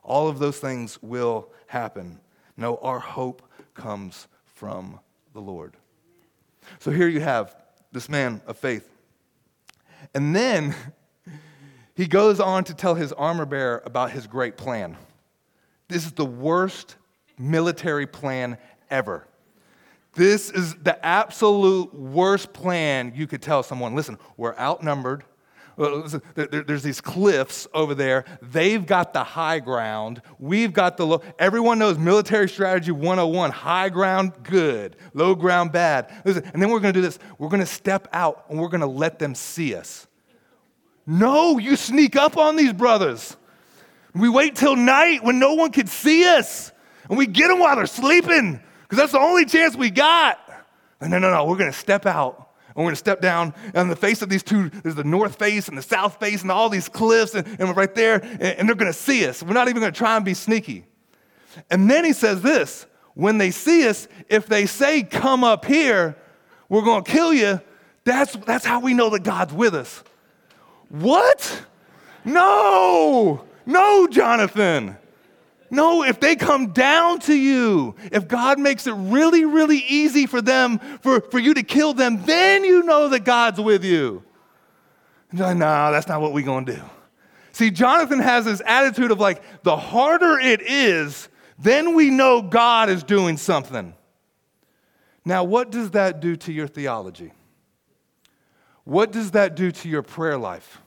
All 0.02 0.28
of 0.28 0.38
those 0.38 0.58
things 0.58 1.00
will 1.02 1.50
happen. 1.66 2.20
No, 2.56 2.76
our 2.78 2.98
hope 2.98 3.42
comes 3.74 4.26
from 4.54 4.98
the 5.32 5.40
Lord. 5.40 5.74
So 6.78 6.90
here 6.90 7.08
you 7.08 7.20
have 7.20 7.54
this 7.92 8.08
man 8.08 8.40
of 8.46 8.56
faith. 8.58 8.88
And 10.14 10.34
then 10.34 10.74
he 11.94 12.06
goes 12.06 12.40
on 12.40 12.64
to 12.64 12.74
tell 12.74 12.94
his 12.94 13.12
armor 13.12 13.46
bearer 13.46 13.82
about 13.84 14.10
his 14.10 14.26
great 14.26 14.56
plan. 14.56 14.96
This 15.88 16.04
is 16.04 16.12
the 16.12 16.26
worst 16.26 16.96
military 17.38 18.06
plan 18.06 18.58
ever. 18.90 19.26
This 20.14 20.50
is 20.50 20.74
the 20.74 21.04
absolute 21.04 21.94
worst 21.94 22.52
plan 22.52 23.12
you 23.14 23.26
could 23.26 23.40
tell 23.40 23.62
someone. 23.62 23.94
Listen, 23.94 24.18
we're 24.36 24.56
outnumbered. 24.56 25.24
There's 25.78 26.82
these 26.82 27.00
cliffs 27.00 27.68
over 27.72 27.94
there. 27.94 28.24
They've 28.42 28.84
got 28.84 29.12
the 29.12 29.22
high 29.22 29.60
ground. 29.60 30.20
We've 30.40 30.72
got 30.72 30.96
the 30.96 31.06
low. 31.06 31.22
Everyone 31.38 31.78
knows 31.78 31.98
military 31.98 32.48
strategy 32.48 32.90
101 32.90 33.52
high 33.52 33.88
ground, 33.88 34.32
good. 34.42 34.96
Low 35.14 35.36
ground, 35.36 35.70
bad. 35.70 36.10
And 36.24 36.60
then 36.60 36.70
we're 36.70 36.80
going 36.80 36.94
to 36.94 36.98
do 36.98 37.00
this. 37.00 37.20
We're 37.38 37.48
going 37.48 37.60
to 37.60 37.66
step 37.66 38.08
out 38.12 38.46
and 38.48 38.60
we're 38.60 38.68
going 38.68 38.80
to 38.80 38.88
let 38.88 39.20
them 39.20 39.36
see 39.36 39.76
us. 39.76 40.08
No, 41.06 41.58
you 41.58 41.76
sneak 41.76 42.16
up 42.16 42.36
on 42.36 42.56
these 42.56 42.72
brothers. 42.72 43.36
We 44.14 44.28
wait 44.28 44.56
till 44.56 44.74
night 44.74 45.22
when 45.22 45.38
no 45.38 45.54
one 45.54 45.70
can 45.70 45.86
see 45.86 46.26
us. 46.26 46.72
And 47.08 47.16
we 47.16 47.26
get 47.26 47.48
them 47.48 47.60
while 47.60 47.76
they're 47.76 47.86
sleeping 47.86 48.60
because 48.82 48.98
that's 48.98 49.12
the 49.12 49.20
only 49.20 49.44
chance 49.44 49.76
we 49.76 49.90
got. 49.90 50.40
No, 51.00 51.18
no, 51.18 51.30
no, 51.30 51.44
we're 51.44 51.56
going 51.56 51.70
to 51.70 51.78
step 51.78 52.04
out 52.04 52.47
we're 52.84 52.90
going 52.90 52.92
to 52.92 52.96
step 52.96 53.20
down 53.20 53.54
on 53.74 53.88
the 53.88 53.96
face 53.96 54.22
of 54.22 54.28
these 54.28 54.42
two. 54.42 54.68
There's 54.68 54.94
the 54.94 55.04
north 55.04 55.36
face 55.38 55.68
and 55.68 55.76
the 55.76 55.82
south 55.82 56.20
face 56.20 56.42
and 56.42 56.50
all 56.50 56.68
these 56.68 56.88
cliffs, 56.88 57.34
and, 57.34 57.46
and 57.58 57.68
we're 57.68 57.74
right 57.74 57.94
there, 57.94 58.20
and, 58.22 58.42
and 58.42 58.68
they're 58.68 58.76
going 58.76 58.92
to 58.92 58.98
see 58.98 59.26
us. 59.26 59.42
We're 59.42 59.52
not 59.52 59.68
even 59.68 59.80
going 59.80 59.92
to 59.92 59.98
try 59.98 60.16
and 60.16 60.24
be 60.24 60.34
sneaky. 60.34 60.84
And 61.70 61.90
then 61.90 62.04
he 62.04 62.12
says 62.12 62.40
this 62.40 62.86
when 63.14 63.38
they 63.38 63.50
see 63.50 63.88
us, 63.88 64.06
if 64.28 64.46
they 64.46 64.64
say, 64.66 65.02
Come 65.02 65.42
up 65.42 65.64
here, 65.64 66.16
we're 66.68 66.82
going 66.84 67.02
to 67.02 67.10
kill 67.10 67.34
you, 67.34 67.60
that's, 68.04 68.36
that's 68.36 68.64
how 68.64 68.78
we 68.78 68.94
know 68.94 69.10
that 69.10 69.24
God's 69.24 69.52
with 69.52 69.74
us. 69.74 70.04
What? 70.88 71.64
No, 72.24 73.44
no, 73.66 74.06
Jonathan. 74.06 74.96
No, 75.70 76.02
if 76.02 76.18
they 76.18 76.34
come 76.34 76.72
down 76.72 77.18
to 77.20 77.34
you, 77.34 77.94
if 78.10 78.26
God 78.26 78.58
makes 78.58 78.86
it 78.86 78.94
really, 78.94 79.44
really 79.44 79.78
easy 79.78 80.26
for 80.26 80.40
them, 80.40 80.78
for, 81.02 81.20
for 81.20 81.38
you 81.38 81.54
to 81.54 81.62
kill 81.62 81.92
them, 81.92 82.24
then 82.24 82.64
you 82.64 82.82
know 82.84 83.08
that 83.08 83.20
God's 83.20 83.60
with 83.60 83.84
you. 83.84 84.22
Like, 85.32 85.56
no 85.56 85.92
that's 85.92 86.08
not 86.08 86.22
what 86.22 86.32
we're 86.32 86.44
going 86.44 86.64
to 86.66 86.76
do. 86.76 86.82
See, 87.52 87.70
Jonathan 87.70 88.20
has 88.20 88.44
this 88.44 88.62
attitude 88.64 89.10
of 89.10 89.20
like, 89.20 89.42
the 89.62 89.76
harder 89.76 90.38
it 90.38 90.62
is, 90.62 91.28
then 91.58 91.94
we 91.94 92.08
know 92.10 92.40
God 92.40 92.88
is 92.88 93.02
doing 93.02 93.36
something. 93.36 93.94
Now, 95.24 95.44
what 95.44 95.70
does 95.70 95.90
that 95.90 96.20
do 96.20 96.36
to 96.36 96.52
your 96.52 96.68
theology? 96.68 97.32
What 98.84 99.12
does 99.12 99.32
that 99.32 99.54
do 99.54 99.70
to 99.70 99.88
your 99.88 100.02
prayer 100.02 100.38
life? 100.38 100.80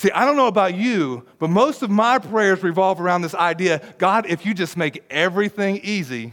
See, 0.00 0.10
I 0.12 0.24
don't 0.24 0.36
know 0.36 0.46
about 0.46 0.74
you, 0.74 1.26
but 1.38 1.50
most 1.50 1.82
of 1.82 1.90
my 1.90 2.18
prayers 2.18 2.62
revolve 2.62 3.02
around 3.02 3.20
this 3.20 3.34
idea 3.34 3.82
God, 3.98 4.24
if 4.24 4.46
you 4.46 4.54
just 4.54 4.74
make 4.78 5.04
everything 5.10 5.78
easy, 5.82 6.32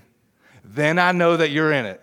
then 0.64 0.98
I 0.98 1.12
know 1.12 1.36
that 1.36 1.50
you're 1.50 1.74
in 1.74 1.86
it. 1.86 2.02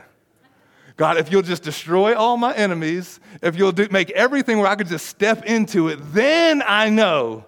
God, 0.98 1.16
if 1.16 1.32
you'll 1.32 1.40
just 1.40 1.62
destroy 1.62 2.14
all 2.14 2.36
my 2.36 2.54
enemies, 2.54 3.18
if 3.40 3.56
you'll 3.56 3.72
do, 3.72 3.88
make 3.90 4.10
everything 4.10 4.58
where 4.58 4.66
I 4.66 4.76
could 4.76 4.88
just 4.88 5.06
step 5.06 5.46
into 5.46 5.88
it, 5.88 6.00
then 6.12 6.62
I 6.66 6.90
know 6.90 7.46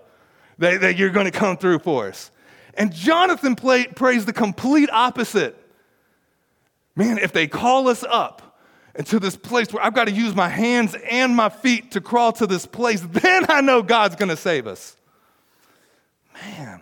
that, 0.57 0.81
that 0.81 0.97
you're 0.97 1.11
going 1.11 1.31
to 1.31 1.39
come 1.39 1.59
through 1.59 1.81
for 1.81 2.09
us. 2.09 2.31
And 2.73 2.95
Jonathan 2.95 3.55
play, 3.55 3.85
prays 3.85 4.25
the 4.25 4.33
complete 4.33 4.89
opposite. 4.91 5.63
Man, 6.95 7.19
if 7.19 7.33
they 7.33 7.47
call 7.47 7.89
us 7.89 8.03
up, 8.03 8.46
and 8.97 9.07
to 9.09 9.21
this 9.21 9.37
place 9.37 9.73
where 9.73 9.83
I've 9.83 9.95
got 9.95 10.07
to 10.07 10.13
use 10.13 10.35
my 10.35 10.49
hands 10.49 10.97
and 11.11 11.37
my 11.37 11.49
feet 11.51 11.93
to 11.93 12.01
crawl 12.01 12.33
to 12.33 12.47
this 12.47 12.67
place, 12.67 13.01
then 13.03 13.47
I 13.49 13.61
know 13.61 13.83
God's 13.83 14.17
going 14.17 14.31
to 14.31 14.37
save 14.37 14.67
us. 14.67 14.97
Man, 16.35 16.81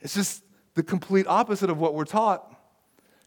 it's 0.00 0.14
just 0.14 0.42
the 0.74 0.82
complete 0.82 1.26
opposite 1.26 1.70
of 1.70 1.78
what 1.78 1.94
we're 1.94 2.04
taught. 2.04 2.46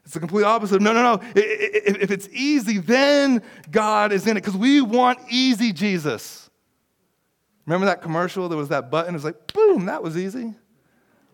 It's 0.04 0.14
the 0.14 0.20
complete 0.20 0.44
opposite. 0.44 0.80
No, 0.82 0.92
no, 0.92 1.02
no. 1.02 1.20
If 1.34 2.10
it's 2.10 2.28
easy, 2.30 2.78
then 2.78 3.42
God 3.70 4.12
is 4.12 4.26
in 4.26 4.36
it 4.36 4.42
because 4.42 4.56
we 4.56 4.80
want 4.80 5.18
easy 5.30 5.72
Jesus. 5.72 6.50
Remember 7.66 7.86
that 7.86 8.02
commercial? 8.02 8.48
There 8.48 8.58
was 8.58 8.68
that 8.68 8.90
button. 8.90 9.14
It 9.14 9.16
was 9.16 9.24
like, 9.24 9.52
boom, 9.52 9.86
that 9.86 10.02
was 10.02 10.16
easy. 10.18 10.54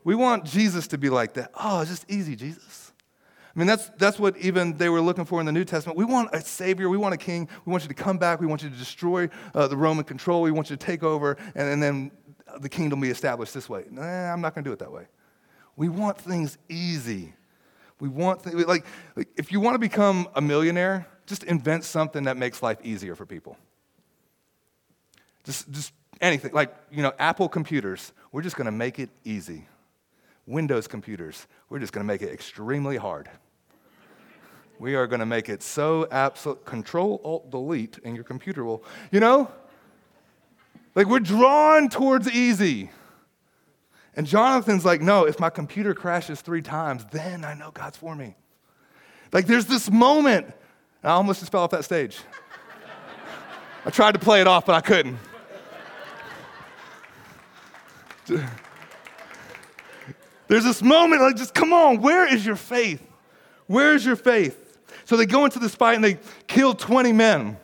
We 0.04 0.14
want 0.14 0.44
Jesus 0.44 0.87
to 0.88 0.99
be 0.99 1.10
like 1.10 1.34
that. 1.34 1.50
Oh, 1.60 1.80
it's 1.80 1.90
just 1.90 2.10
easy, 2.10 2.37
Jesus. 2.37 2.79
I 3.54 3.59
mean, 3.59 3.66
that's, 3.66 3.90
that's 3.99 4.19
what 4.19 4.37
even 4.37 4.76
they 4.76 4.88
were 4.88 5.00
looking 5.00 5.25
for 5.25 5.40
in 5.40 5.47
the 5.47 5.52
New 5.52 5.64
Testament. 5.64 5.99
We 5.99 6.04
want 6.04 6.30
a 6.33 6.40
Savior. 6.40 6.88
We 6.88 6.97
want 6.97 7.14
a 7.14 7.16
King. 7.16 7.49
We 7.64 7.71
want 7.73 7.83
you 7.83 7.88
to 7.88 7.95
come 7.95 8.16
back. 8.16 8.40
We 8.40 8.47
want 8.47 8.62
you 8.62 8.71
to 8.71 8.76
destroy 8.76 9.28
uh, 9.54 9.66
the 9.66 9.76
Roman 9.76 10.04
control. 10.04 10.42
We 10.42 10.52
want 10.52 10.71
you 10.71 10.76
to 10.76 10.87
take 10.87 11.02
over, 11.02 11.37
and, 11.54 11.69
and 11.69 11.83
then 11.83 12.12
the 12.61 12.69
kingdom 12.69 13.00
be 13.00 13.11
established 13.11 13.52
this 13.52 13.69
way. 13.69 13.85
Nah, 13.90 14.33
I'm 14.33 14.40
not 14.40 14.54
going 14.54 14.64
to 14.64 14.69
do 14.69 14.73
it 14.73 14.78
that 14.78 14.92
way. 14.92 15.07
We 15.76 15.88
want 15.88 16.19
things 16.19 16.59
easy. 16.69 17.35
We 17.99 18.09
want 18.09 18.42
things, 18.42 18.64
like, 18.66 18.85
like, 19.16 19.28
if 19.37 19.52
you 19.52 19.61
want 19.61 19.75
to 19.75 19.78
become 19.78 20.28
a 20.35 20.40
millionaire, 20.40 21.07
just 21.26 21.42
invent 21.45 21.85
something 21.85 22.25
that 22.25 22.37
makes 22.37 22.62
life 22.62 22.78
easier 22.83 23.14
for 23.14 23.26
people. 23.26 23.57
Just, 25.45 25.71
just 25.71 25.92
anything. 26.21 26.52
Like, 26.52 26.75
you 26.90 27.02
know, 27.02 27.12
Apple 27.19 27.49
computers, 27.49 28.12
we're 28.33 28.42
just 28.42 28.57
going 28.57 28.66
to 28.66 28.73
make 28.73 28.99
it 28.99 29.11
easy. 29.25 29.66
Windows 30.50 30.88
computers, 30.88 31.47
we're 31.69 31.78
just 31.78 31.92
going 31.92 32.04
to 32.04 32.12
make 32.12 32.23
it 32.23 32.33
extremely 32.33 32.97
hard. 32.97 33.30
we 34.78 34.95
are 34.95 35.07
going 35.07 35.21
to 35.21 35.26
make 35.26 35.49
it 35.49 35.62
so 35.62 36.09
absolute. 36.11 36.64
Control 36.64 37.21
Alt 37.25 37.50
Delete, 37.50 37.99
and 38.04 38.14
your 38.14 38.25
computer 38.25 38.64
will, 38.64 38.83
you 39.12 39.21
know? 39.21 39.50
Like 40.95 41.07
we're 41.07 41.21
drawn 41.21 41.88
towards 41.88 42.30
easy. 42.30 42.90
And 44.16 44.26
Jonathan's 44.26 44.85
like, 44.85 45.00
no, 45.00 45.25
if 45.25 45.38
my 45.38 45.50
computer 45.50 45.95
crashes 45.95 46.40
three 46.40 46.62
times, 46.62 47.04
then 47.12 47.45
I 47.45 47.54
know 47.54 47.71
God's 47.71 47.97
for 47.97 48.14
me. 48.16 48.35
Like 49.33 49.47
there's 49.47 49.66
this 49.66 49.90
moment. 49.90 50.52
I 51.02 51.11
almost 51.11 51.40
just 51.40 51.52
fell 51.52 51.62
off 51.62 51.71
that 51.71 51.85
stage. 51.85 52.19
I 53.87 53.90
tried 53.90 54.12
to 54.12 54.19
play 54.19 54.40
it 54.40 54.47
off, 54.47 54.66
but 54.66 54.75
I 54.75 54.80
couldn't. 54.80 55.19
There's 60.50 60.64
this 60.64 60.83
moment 60.83 61.23
like, 61.23 61.37
just 61.37 61.54
come 61.54 61.73
on, 61.73 62.00
where 62.00 62.26
is 62.26 62.45
your 62.45 62.57
faith? 62.57 63.00
Where 63.69 63.95
is 63.95 64.04
your 64.04 64.16
faith? 64.16 64.80
So 65.04 65.16
they 65.16 65.25
go 65.25 65.45
into 65.45 65.61
this 65.61 65.76
fight 65.76 65.95
and 65.95 66.02
they 66.02 66.19
kill 66.49 66.75
20 66.75 67.12
men. 67.12 67.57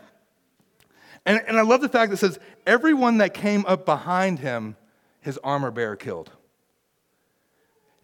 And, 1.24 1.42
and 1.48 1.58
I 1.58 1.62
love 1.62 1.80
the 1.80 1.88
fact 1.88 2.10
that 2.10 2.14
it 2.14 2.18
says, 2.18 2.38
everyone 2.64 3.18
that 3.18 3.34
came 3.34 3.66
up 3.66 3.86
behind 3.86 4.38
him, 4.38 4.76
his 5.20 5.36
armor 5.38 5.72
bearer 5.72 5.96
killed. 5.96 6.30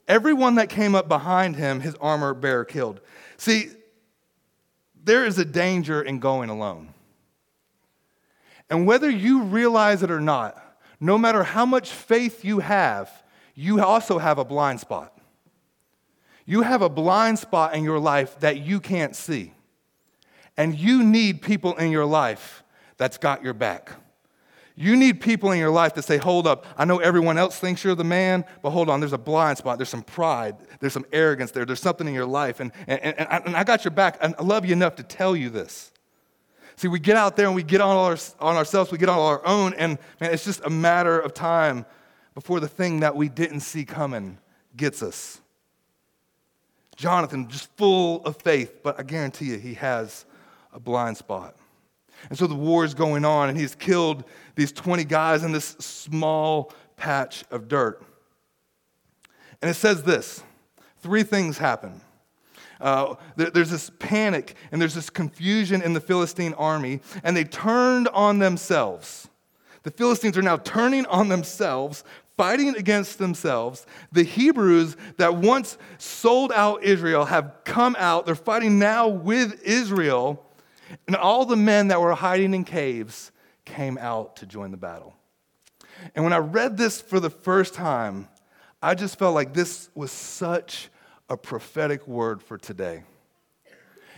Everyone 0.09 0.57
that 0.57 0.69
came 0.69 0.97
up 0.97 1.07
behind 1.07 1.55
him, 1.55 1.79
his 1.79 1.95
armor 2.01 2.35
bearer 2.35 2.65
killed. 2.65 2.99
See, 3.37 3.71
there 5.05 5.25
is 5.25 5.39
a 5.39 5.45
danger 5.45 6.03
in 6.03 6.19
going 6.19 6.51
alone. 6.51 6.93
And 8.69 8.85
whether 8.85 9.09
you 9.09 9.45
realize 9.45 10.03
it 10.03 10.11
or 10.11 10.21
not, 10.21 10.61
no 10.99 11.17
matter 11.19 11.45
how 11.45 11.67
much 11.67 11.91
faith 11.91 12.45
you 12.45 12.59
have, 12.59 13.23
you 13.55 13.83
also 13.83 14.19
have 14.19 14.39
a 14.39 14.45
blind 14.45 14.81
spot. 14.81 15.17
You 16.45 16.63
have 16.63 16.83
a 16.83 16.89
blind 16.89 17.39
spot 17.39 17.75
in 17.75 17.85
your 17.85 17.99
life 17.99 18.39
that 18.41 18.59
you 18.59 18.81
can't 18.81 19.15
see. 19.15 19.53
And 20.57 20.79
you 20.79 21.03
need 21.03 21.43
people 21.43 21.77
in 21.77 21.91
your 21.91 22.05
life 22.05 22.63
that's 22.97 23.17
got 23.17 23.43
your 23.43 23.55
back. 23.55 23.93
You 24.75 24.97
need 24.97 25.21
people 25.21 25.53
in 25.53 25.59
your 25.59 25.71
life 25.71 25.93
to 25.95 26.03
say, 26.03 26.17
hold 26.17 26.47
up, 26.47 26.67
I 26.79 26.85
know 26.85 26.99
everyone 26.99 27.37
else 27.37 27.59
thinks 27.59 27.85
you're 27.85 27.95
the 27.95 28.05
man, 28.05 28.45
but 28.63 28.71
hold 28.71 28.89
on, 28.89 29.01
there's 29.01 29.13
a 29.13 29.19
blind 29.19 29.59
spot, 29.59 29.79
there's 29.79 29.91
some 29.91 30.03
pride, 30.03 30.57
there's 30.81 30.95
some 30.95 31.05
arrogance 31.13 31.51
there, 31.51 31.67
there's 31.67 31.81
something 31.81 32.09
in 32.09 32.15
your 32.15 32.27
life, 32.27 32.59
and, 32.59 32.73
and, 32.87 33.01
and, 33.03 33.29
I, 33.29 33.37
and 33.39 33.57
I 33.57 33.65
got 33.65 33.85
your 33.85 33.91
back, 33.91 34.17
and 34.23 34.35
I 34.39 34.43
love 34.43 34.65
you 34.65 34.73
enough 34.73 34.97
to 34.97 35.03
tell 35.03 35.37
you 35.37 35.51
this. 35.51 35.93
See, 36.77 36.89
we 36.89 36.99
get 36.99 37.17
out 37.17 37.37
there 37.37 37.47
and 37.47 37.55
we 37.55 37.63
get 37.63 37.83
on, 37.83 37.97
our, 37.97 38.17
on 38.41 38.57
ourselves, 38.57 38.91
we 38.91 38.97
get 38.97 39.11
on 39.11 39.19
our 39.19 39.47
own, 39.47 39.75
and 39.75 39.99
man, 40.21 40.33
it's 40.33 40.45
just 40.45 40.63
a 40.65 40.71
matter 40.71 41.21
of 41.21 41.35
time 41.35 41.85
before 42.35 42.61
the 42.61 42.69
thing 42.69 43.01
that 43.01 43.15
we 43.15 43.29
didn't 43.29 43.61
see 43.61 43.85
coming 43.85 44.39
gets 44.77 45.03
us. 45.03 45.41
Jonathan, 46.97 47.49
just 47.49 47.75
full 47.77 48.23
of 48.25 48.37
faith, 48.37 48.83
but 48.83 48.99
I 48.99 49.03
guarantee 49.03 49.47
you, 49.47 49.59
he 49.59 49.75
has 49.75 50.25
a 50.73 50.81
blind 50.81 51.17
spot. 51.17 51.57
And 52.29 52.39
so 52.39 52.47
the 52.47 52.55
war 52.55 52.85
is 52.85 52.95
going 52.95 53.25
on, 53.25 53.49
and 53.49 53.59
he's 53.59 53.75
killed 53.75 54.25
these 54.55 54.73
20 54.73 55.05
guys 55.05 55.43
in 55.43 55.53
this 55.53 55.65
small 55.79 56.73
patch 56.97 57.45
of 57.51 57.69
dirt. 57.69 58.03
And 59.61 59.71
it 59.71 59.75
says 59.75 60.03
this 60.03 60.43
three 61.01 61.23
things 61.23 61.59
happen. 61.59 62.01
Uh, 62.81 63.15
there's 63.37 63.71
this 63.71 63.91
panic 64.01 64.57
and 64.73 64.81
there's 64.81 64.95
this 64.95 65.09
confusion 65.09 65.83
in 65.83 65.93
the 65.93 66.01
Philistine 66.01 66.53
army, 66.55 67.01
and 67.23 67.37
they 67.37 67.45
turned 67.45 68.09
on 68.09 68.39
themselves. 68.39 69.29
The 69.85 69.91
Philistines 69.91 70.37
are 70.37 70.43
now 70.43 70.57
turning 70.59 71.07
on 71.07 71.29
themselves, 71.29 72.05
fighting 72.37 72.75
against 72.77 73.19
themselves. 73.19 73.87
The 74.13 74.23
Hebrews 74.23 74.97
that 75.19 75.37
once 75.37 75.79
sold 75.99 76.53
out 76.53 76.83
Israel 76.83 77.27
have 77.27 77.53
come 77.65 77.97
out. 77.99 78.27
They're 78.27 78.35
fighting 78.35 78.79
now 78.79 79.09
with 79.09 79.63
Israel. 79.63 80.45
And 81.07 81.17
all 81.17 81.45
the 81.45 81.57
men 81.57 81.89
that 81.89 82.01
were 82.01 82.15
hiding 82.15 82.55
in 82.55 82.65
caves 82.65 83.33
came 83.65 83.99
out 83.99 84.37
to 84.37 84.47
join 84.47 84.71
the 84.71 84.77
battle. 84.77 85.15
And 86.15 86.25
when 86.25 86.33
I 86.33 86.39
read 86.39 86.77
this 86.77 87.01
for 87.01 87.21
the 87.21 87.31
first 87.31 87.75
time, 87.75 88.29
I 88.83 88.95
just 88.95 89.19
felt 89.19 89.35
like 89.35 89.55
this 89.55 89.89
was 89.95 90.11
such 90.11 90.89
a 91.29 91.37
prophetic 91.37 92.07
word 92.07 92.43
for 92.43 92.59
today. 92.59 93.05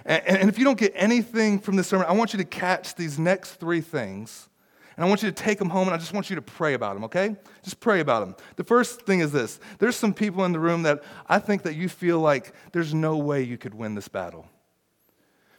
And, 0.07 0.23
and, 0.27 0.49
if 0.51 0.59
you 0.59 0.65
don't 0.65 0.79
get 0.79 0.93
anything 0.95 1.59
from 1.59 1.77
this 1.77 1.89
sermon, 1.89 2.07
I 2.07 2.13
want 2.13 2.35
you 2.35 2.39
to 2.39 2.45
catch 2.45 2.95
these 2.95 3.19
next 3.19 3.55
three 3.55 3.81
things. 3.81 4.51
And 4.97 5.05
I 5.05 5.09
want 5.09 5.23
you 5.23 5.31
to 5.31 5.35
take 5.35 5.59
them 5.59 5.71
home 5.71 5.89
and 5.89 5.95
I 5.95 5.99
just 5.99 6.13
want 6.13 6.31
you 6.31 6.37
to 6.37 6.43
pray 6.43 6.75
about 6.75 6.95
them, 6.95 7.05
okay? 7.05 7.37
Just 7.63 7.81
pray 7.81 8.01
about 8.01 8.21
them. 8.21 8.37
The 8.57 8.65
first 8.65 9.03
thing 9.03 9.21
is 9.21 9.33
this 9.33 9.59
there's 9.79 9.97
some 9.97 10.15
people 10.15 10.45
in 10.45 10.53
the 10.53 10.61
room 10.61 10.83
that 10.85 11.03
I 11.29 11.39
think 11.39 11.63
that 11.63 11.75
you 11.75 11.89
feel 11.89 12.21
like 12.21 12.53
there's 12.73 12.95
no 12.95 13.17
way 13.17 13.43
you 13.43 13.59
could 13.59 13.75
win 13.75 13.95
this 13.95 14.09
battle. 14.09 14.47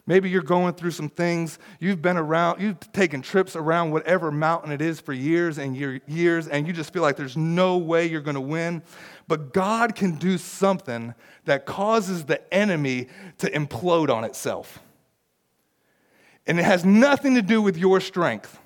Maybe 0.08 0.30
you're 0.30 0.42
going 0.42 0.74
through 0.74 0.92
some 0.92 1.08
things. 1.08 1.58
You've 1.80 2.00
been 2.00 2.16
around, 2.16 2.62
you've 2.62 2.78
taken 2.92 3.22
trips 3.22 3.56
around 3.56 3.90
whatever 3.90 4.30
mountain 4.30 4.70
it 4.70 4.80
is 4.80 5.00
for 5.00 5.12
years 5.12 5.58
and 5.58 5.76
years, 5.76 6.46
and 6.46 6.66
you 6.66 6.72
just 6.72 6.92
feel 6.92 7.02
like 7.02 7.16
there's 7.16 7.36
no 7.36 7.76
way 7.76 8.06
you're 8.06 8.20
going 8.20 8.36
to 8.36 8.40
win. 8.40 8.82
But 9.26 9.52
God 9.52 9.96
can 9.96 10.14
do 10.14 10.38
something 10.38 11.12
that 11.44 11.66
causes 11.66 12.24
the 12.24 12.54
enemy 12.54 13.08
to 13.38 13.50
implode 13.50 14.08
on 14.08 14.22
itself. 14.22 14.78
And 16.46 16.60
it 16.60 16.64
has 16.64 16.84
nothing 16.84 17.34
to 17.34 17.42
do 17.42 17.60
with 17.60 17.76
your 17.76 18.00
strength. 18.00 18.60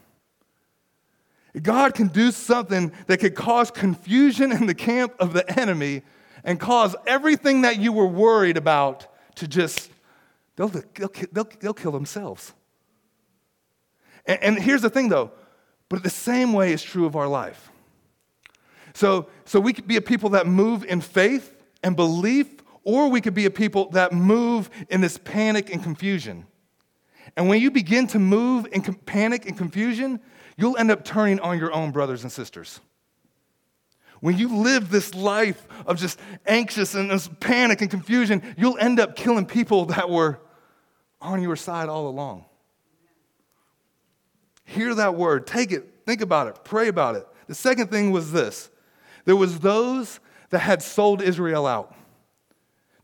God 1.62 1.94
can 1.94 2.08
do 2.08 2.30
something 2.30 2.92
that 3.06 3.18
could 3.18 3.34
cause 3.34 3.70
confusion 3.70 4.52
in 4.52 4.66
the 4.66 4.74
camp 4.74 5.14
of 5.18 5.32
the 5.32 5.58
enemy 5.58 6.02
and 6.44 6.60
cause 6.60 6.94
everything 7.06 7.62
that 7.62 7.78
you 7.78 7.92
were 7.92 8.06
worried 8.06 8.56
about 8.56 9.06
to 9.36 9.48
just 9.48 9.90
They'll, 10.60 10.68
they'll, 10.68 11.12
they'll, 11.32 11.48
they'll 11.58 11.72
kill 11.72 11.92
themselves. 11.92 12.52
And, 14.26 14.42
and 14.42 14.58
here's 14.58 14.82
the 14.82 14.90
thing 14.90 15.08
though, 15.08 15.30
but 15.88 16.02
the 16.02 16.10
same 16.10 16.52
way 16.52 16.74
is 16.74 16.82
true 16.82 17.06
of 17.06 17.16
our 17.16 17.26
life. 17.26 17.70
So, 18.92 19.30
so 19.46 19.58
we 19.58 19.72
could 19.72 19.86
be 19.86 19.96
a 19.96 20.02
people 20.02 20.28
that 20.30 20.46
move 20.46 20.84
in 20.84 21.00
faith 21.00 21.56
and 21.82 21.96
belief, 21.96 22.46
or 22.84 23.08
we 23.08 23.22
could 23.22 23.32
be 23.32 23.46
a 23.46 23.50
people 23.50 23.88
that 23.92 24.12
move 24.12 24.68
in 24.90 25.00
this 25.00 25.16
panic 25.16 25.72
and 25.72 25.82
confusion. 25.82 26.46
And 27.38 27.48
when 27.48 27.62
you 27.62 27.70
begin 27.70 28.06
to 28.08 28.18
move 28.18 28.66
in 28.70 28.82
panic 28.82 29.46
and 29.46 29.56
confusion, 29.56 30.20
you'll 30.60 30.76
end 30.76 30.90
up 30.90 31.04
turning 31.04 31.40
on 31.40 31.58
your 31.58 31.72
own 31.72 31.90
brothers 31.90 32.22
and 32.22 32.30
sisters. 32.30 32.80
When 34.20 34.36
you 34.36 34.54
live 34.54 34.90
this 34.90 35.14
life 35.14 35.66
of 35.86 35.98
just 35.98 36.18
anxious 36.46 36.94
and 36.94 37.10
this 37.10 37.28
panic 37.40 37.80
and 37.80 37.90
confusion, 37.90 38.54
you'll 38.58 38.76
end 38.78 39.00
up 39.00 39.16
killing 39.16 39.46
people 39.46 39.86
that 39.86 40.10
were 40.10 40.38
on 41.20 41.42
your 41.42 41.56
side 41.56 41.88
all 41.88 42.08
along. 42.08 42.44
Hear 44.64 44.94
that 44.94 45.14
word, 45.14 45.46
take 45.46 45.72
it, 45.72 46.02
think 46.06 46.20
about 46.20 46.46
it, 46.48 46.58
pray 46.64 46.88
about 46.88 47.16
it. 47.16 47.26
The 47.46 47.54
second 47.54 47.90
thing 47.90 48.10
was 48.10 48.30
this 48.30 48.70
there 49.24 49.36
was 49.36 49.60
those 49.60 50.20
that 50.50 50.60
had 50.60 50.82
sold 50.82 51.22
Israel 51.22 51.66
out. 51.66 51.94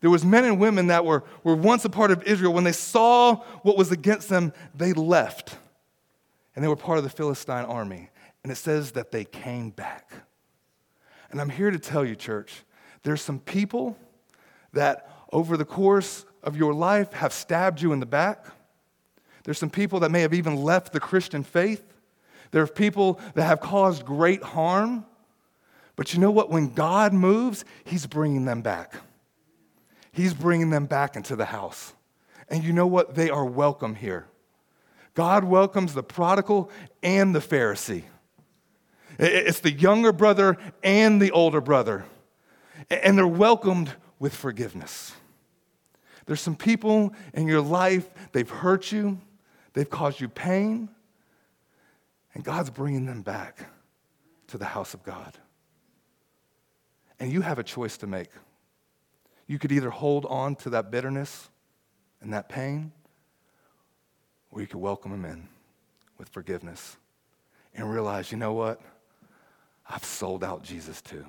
There 0.01 0.11
was 0.11 0.25
men 0.25 0.45
and 0.45 0.61
women 0.61 0.88
that 0.88 1.05
were, 1.05 1.25
were 1.42 1.57
once 1.57 1.85
a 1.85 1.88
part 1.88 2.11
of 2.11 2.23
Israel. 2.25 2.53
When 2.53 2.64
they 2.64 2.73
saw 2.73 3.37
what 3.62 3.79
was 3.79 3.90
against 3.90 4.29
them, 4.29 4.53
they 4.75 4.92
left. 4.92 5.57
And 6.57 6.64
they 6.64 6.69
were 6.69 6.75
part 6.75 6.99
of 6.99 7.05
the 7.05 7.11
Philistine 7.11 7.66
army. 7.66 8.11
And 8.42 8.51
it 8.51 8.57
says 8.57 8.92
that 8.92 9.12
they 9.12 9.25
came 9.25 9.71
back. 9.71 10.11
And 11.31 11.40
I'm 11.40 11.51
here 11.51 11.71
to 11.71 11.79
tell 11.79 12.05
you, 12.05 12.16
church, 12.16 12.64
there's 13.03 13.21
some 13.21 13.38
people 13.38 13.97
that 14.73 15.09
over 15.33 15.57
the 15.57 15.64
course 15.64 16.25
of 16.42 16.57
your 16.57 16.73
life 16.73 17.12
have 17.12 17.33
stabbed 17.33 17.81
you 17.83 17.92
in 17.92 18.01
the 18.01 18.07
back. 18.07 18.47
There's 19.45 19.59
some 19.59 19.71
people 19.71 20.01
that 20.01 20.11
may 20.11 20.23
have 20.23 20.35
even 20.35 20.57
left 20.57 20.92
the 20.92 21.01
Christian 21.01 21.45
faith. 21.45 21.85
There 22.53 22.62
are 22.62 22.66
people 22.66 23.21
that 23.35 23.45
have 23.45 23.61
caused 23.61 24.05
great 24.05 24.42
harm. 24.42 25.05
But 25.95 26.14
you 26.14 26.21
know 26.21 26.31
what? 26.31 26.51
When 26.51 26.73
God 26.73 27.12
moves, 27.12 27.64
He's 27.85 28.07
bringing 28.07 28.45
them 28.45 28.62
back. 28.62 28.95
He's 30.12 30.33
bringing 30.33 30.71
them 30.71 30.87
back 30.87 31.16
into 31.16 31.37
the 31.37 31.45
house. 31.45 31.92
And 32.49 32.64
you 32.64 32.73
know 32.73 32.87
what? 32.87 33.14
They 33.14 33.29
are 33.29 33.45
welcome 33.45 33.95
here. 33.95 34.27
God 35.16 35.44
welcomes 35.44 35.94
the 35.94 36.02
prodigal 36.02 36.70
and 37.02 37.35
the 37.35 37.40
Pharisee. 37.40 38.05
It's 39.18 39.61
the 39.61 39.72
younger 39.72 40.12
brother 40.12 40.59
and 40.83 41.20
the 41.20 41.31
older 41.31 41.62
brother. 41.62 42.05
And 42.90 43.16
they're 43.16 43.26
welcomed 43.26 43.94
with 44.18 44.35
forgiveness. 44.35 45.14
There's 46.26 46.42
some 46.42 46.55
people 46.55 47.14
in 47.33 47.46
your 47.46 47.62
life, 47.62 48.07
they've 48.33 48.48
hurt 48.48 48.92
you, 48.92 49.18
they've 49.72 49.88
caused 49.88 50.20
you 50.20 50.29
pain, 50.29 50.90
and 52.35 52.44
God's 52.44 52.68
bringing 52.68 53.07
them 53.07 53.22
back 53.22 53.70
to 54.48 54.59
the 54.59 54.66
house 54.66 54.92
of 54.92 55.02
God. 55.02 55.38
And 57.18 57.33
you 57.33 57.40
have 57.40 57.59
a 57.59 57.64
choice 57.64 57.96
to 57.98 58.07
make. 58.07 58.29
You 59.46 59.59
could 59.59 59.72
either 59.72 59.88
hold 59.88 60.26
on 60.26 60.57
to 60.57 60.70
that 60.70 60.90
bitterness 60.90 61.48
and 62.20 62.35
that 62.35 62.50
pain, 62.50 62.92
or 64.57 64.62
you 64.62 64.66
could 64.66 64.81
welcome 64.81 65.11
them 65.11 65.27
in 65.27 65.47
with 66.16 66.31
forgiveness 66.31 66.97
and 67.75 67.92
realize, 67.92 68.33
you 68.33 68.38
know 68.38 68.55
what? 68.55 68.81
I've 69.87 70.03
sold 70.03 70.42
out 70.42 70.62
Jesus 70.62 71.03
too. 71.03 71.27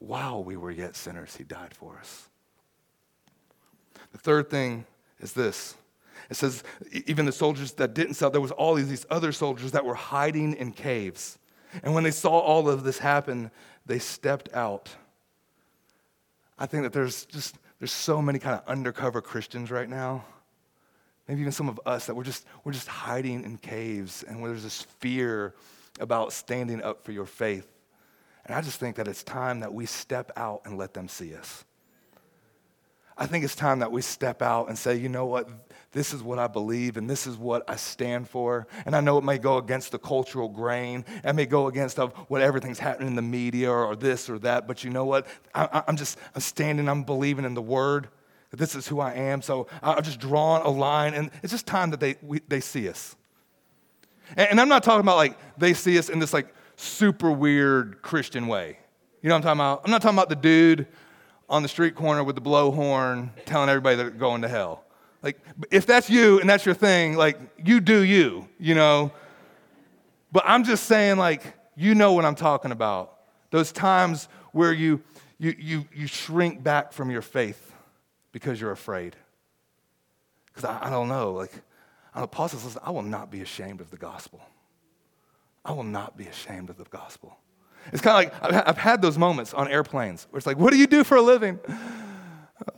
While 0.00 0.44
we 0.44 0.58
were 0.58 0.70
yet 0.70 0.96
sinners, 0.96 1.34
he 1.34 1.44
died 1.44 1.72
for 1.72 1.96
us. 1.98 2.28
The 4.12 4.18
third 4.18 4.50
thing 4.50 4.84
is 5.18 5.32
this. 5.32 5.76
It 6.28 6.36
says, 6.36 6.62
even 6.92 7.24
the 7.24 7.32
soldiers 7.32 7.72
that 7.72 7.94
didn't 7.94 8.14
sell, 8.14 8.28
there 8.28 8.42
was 8.42 8.50
all 8.50 8.74
these 8.74 9.06
other 9.08 9.32
soldiers 9.32 9.72
that 9.72 9.86
were 9.86 9.94
hiding 9.94 10.52
in 10.52 10.72
caves. 10.72 11.38
And 11.82 11.94
when 11.94 12.04
they 12.04 12.10
saw 12.10 12.38
all 12.38 12.68
of 12.68 12.84
this 12.84 12.98
happen, 12.98 13.50
they 13.86 13.98
stepped 13.98 14.52
out. 14.52 14.90
I 16.58 16.66
think 16.66 16.82
that 16.82 16.92
there's 16.92 17.24
just 17.24 17.56
there's 17.78 17.92
so 17.92 18.20
many 18.20 18.38
kind 18.38 18.60
of 18.60 18.68
undercover 18.68 19.22
Christians 19.22 19.70
right 19.70 19.88
now 19.88 20.22
maybe 21.30 21.42
even 21.42 21.52
some 21.52 21.68
of 21.68 21.78
us 21.86 22.06
that 22.06 22.16
we're 22.16 22.24
just, 22.24 22.44
we're 22.64 22.72
just 22.72 22.88
hiding 22.88 23.44
in 23.44 23.56
caves 23.56 24.24
and 24.24 24.42
where 24.42 24.50
there's 24.50 24.64
this 24.64 24.82
fear 24.98 25.54
about 26.00 26.32
standing 26.32 26.82
up 26.82 27.04
for 27.04 27.12
your 27.12 27.24
faith. 27.24 27.68
And 28.44 28.52
I 28.52 28.60
just 28.60 28.80
think 28.80 28.96
that 28.96 29.06
it's 29.06 29.22
time 29.22 29.60
that 29.60 29.72
we 29.72 29.86
step 29.86 30.32
out 30.36 30.62
and 30.64 30.76
let 30.76 30.92
them 30.92 31.06
see 31.06 31.36
us. 31.36 31.64
I 33.16 33.26
think 33.26 33.44
it's 33.44 33.54
time 33.54 33.78
that 33.78 33.92
we 33.92 34.02
step 34.02 34.42
out 34.42 34.70
and 34.70 34.76
say, 34.76 34.96
you 34.96 35.08
know 35.08 35.26
what, 35.26 35.48
this 35.92 36.12
is 36.12 36.20
what 36.20 36.40
I 36.40 36.48
believe 36.48 36.96
and 36.96 37.08
this 37.08 37.28
is 37.28 37.36
what 37.36 37.62
I 37.70 37.76
stand 37.76 38.28
for. 38.28 38.66
And 38.84 38.96
I 38.96 39.00
know 39.00 39.16
it 39.16 39.22
may 39.22 39.38
go 39.38 39.58
against 39.58 39.92
the 39.92 40.00
cultural 40.00 40.48
grain, 40.48 41.04
it 41.22 41.32
may 41.34 41.46
go 41.46 41.68
against 41.68 42.00
of 42.00 42.12
what 42.26 42.40
everything's 42.40 42.80
happening 42.80 43.06
in 43.06 43.14
the 43.14 43.22
media 43.22 43.70
or, 43.70 43.86
or 43.86 43.94
this 43.94 44.28
or 44.28 44.40
that, 44.40 44.66
but 44.66 44.82
you 44.82 44.90
know 44.90 45.04
what? 45.04 45.28
I, 45.54 45.84
am 45.86 45.96
just 45.96 46.18
I'm 46.34 46.40
standing, 46.40 46.88
I'm 46.88 47.04
believing 47.04 47.44
in 47.44 47.54
the 47.54 47.62
word 47.62 48.08
that 48.50 48.56
this 48.56 48.74
is 48.74 48.86
who 48.86 49.00
I 49.00 49.14
am. 49.14 49.42
So 49.42 49.66
I've 49.82 50.04
just 50.04 50.20
drawn 50.20 50.62
a 50.62 50.70
line, 50.70 51.14
and 51.14 51.30
it's 51.42 51.52
just 51.52 51.66
time 51.66 51.90
that 51.90 52.00
they, 52.00 52.16
we, 52.22 52.40
they 52.48 52.60
see 52.60 52.88
us. 52.88 53.16
And, 54.36 54.50
and 54.50 54.60
I'm 54.60 54.68
not 54.68 54.82
talking 54.82 55.00
about 55.00 55.16
like 55.16 55.38
they 55.58 55.72
see 55.72 55.98
us 55.98 56.08
in 56.08 56.18
this 56.18 56.32
like 56.32 56.52
super 56.76 57.30
weird 57.30 58.02
Christian 58.02 58.46
way. 58.46 58.78
You 59.22 59.28
know 59.28 59.34
what 59.34 59.38
I'm 59.38 59.42
talking 59.42 59.60
about? 59.60 59.82
I'm 59.84 59.90
not 59.90 60.02
talking 60.02 60.18
about 60.18 60.28
the 60.28 60.36
dude 60.36 60.86
on 61.48 61.62
the 61.62 61.68
street 61.68 61.94
corner 61.94 62.24
with 62.24 62.36
the 62.36 62.42
blowhorn 62.42 63.30
telling 63.44 63.68
everybody 63.68 63.96
they're 63.96 64.10
going 64.10 64.42
to 64.42 64.48
hell. 64.48 64.84
Like, 65.22 65.38
if 65.70 65.84
that's 65.84 66.08
you 66.08 66.40
and 66.40 66.48
that's 66.48 66.64
your 66.64 66.74
thing, 66.74 67.16
like, 67.16 67.38
you 67.62 67.80
do 67.80 68.02
you, 68.02 68.48
you 68.58 68.74
know? 68.74 69.12
But 70.32 70.44
I'm 70.46 70.64
just 70.64 70.84
saying, 70.84 71.18
like, 71.18 71.42
you 71.76 71.94
know 71.94 72.12
what 72.12 72.24
I'm 72.24 72.34
talking 72.36 72.70
about. 72.70 73.18
Those 73.50 73.72
times 73.72 74.28
where 74.52 74.72
you, 74.72 75.02
you, 75.38 75.54
you, 75.58 75.84
you 75.94 76.06
shrink 76.06 76.62
back 76.62 76.92
from 76.92 77.10
your 77.10 77.20
faith 77.20 77.69
because 78.32 78.60
you're 78.60 78.70
afraid. 78.70 79.16
Because 80.46 80.64
I, 80.64 80.86
I, 80.86 80.90
don't 80.90 81.08
know, 81.08 81.32
like, 81.32 81.52
I'm 82.14 82.22
apostle 82.22 82.58
says, 82.58 82.78
I 82.82 82.90
will 82.90 83.02
not 83.02 83.30
be 83.30 83.40
ashamed 83.40 83.80
of 83.80 83.90
the 83.90 83.96
gospel. 83.96 84.40
I 85.64 85.72
will 85.72 85.84
not 85.84 86.16
be 86.16 86.26
ashamed 86.26 86.70
of 86.70 86.76
the 86.76 86.84
gospel. 86.84 87.36
It's 87.92 88.02
kind 88.02 88.26
of 88.26 88.32
like 88.42 88.68
I've 88.68 88.78
had 88.78 89.00
those 89.00 89.16
moments 89.16 89.54
on 89.54 89.68
airplanes 89.68 90.26
where 90.30 90.38
it's 90.38 90.46
like, 90.46 90.58
what 90.58 90.70
do 90.70 90.78
you 90.78 90.86
do 90.86 91.04
for 91.04 91.16
a 91.16 91.22
living? 91.22 91.58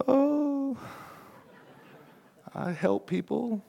Oh, 0.06 0.76
I 2.54 2.70
help 2.70 3.08
people. 3.08 3.62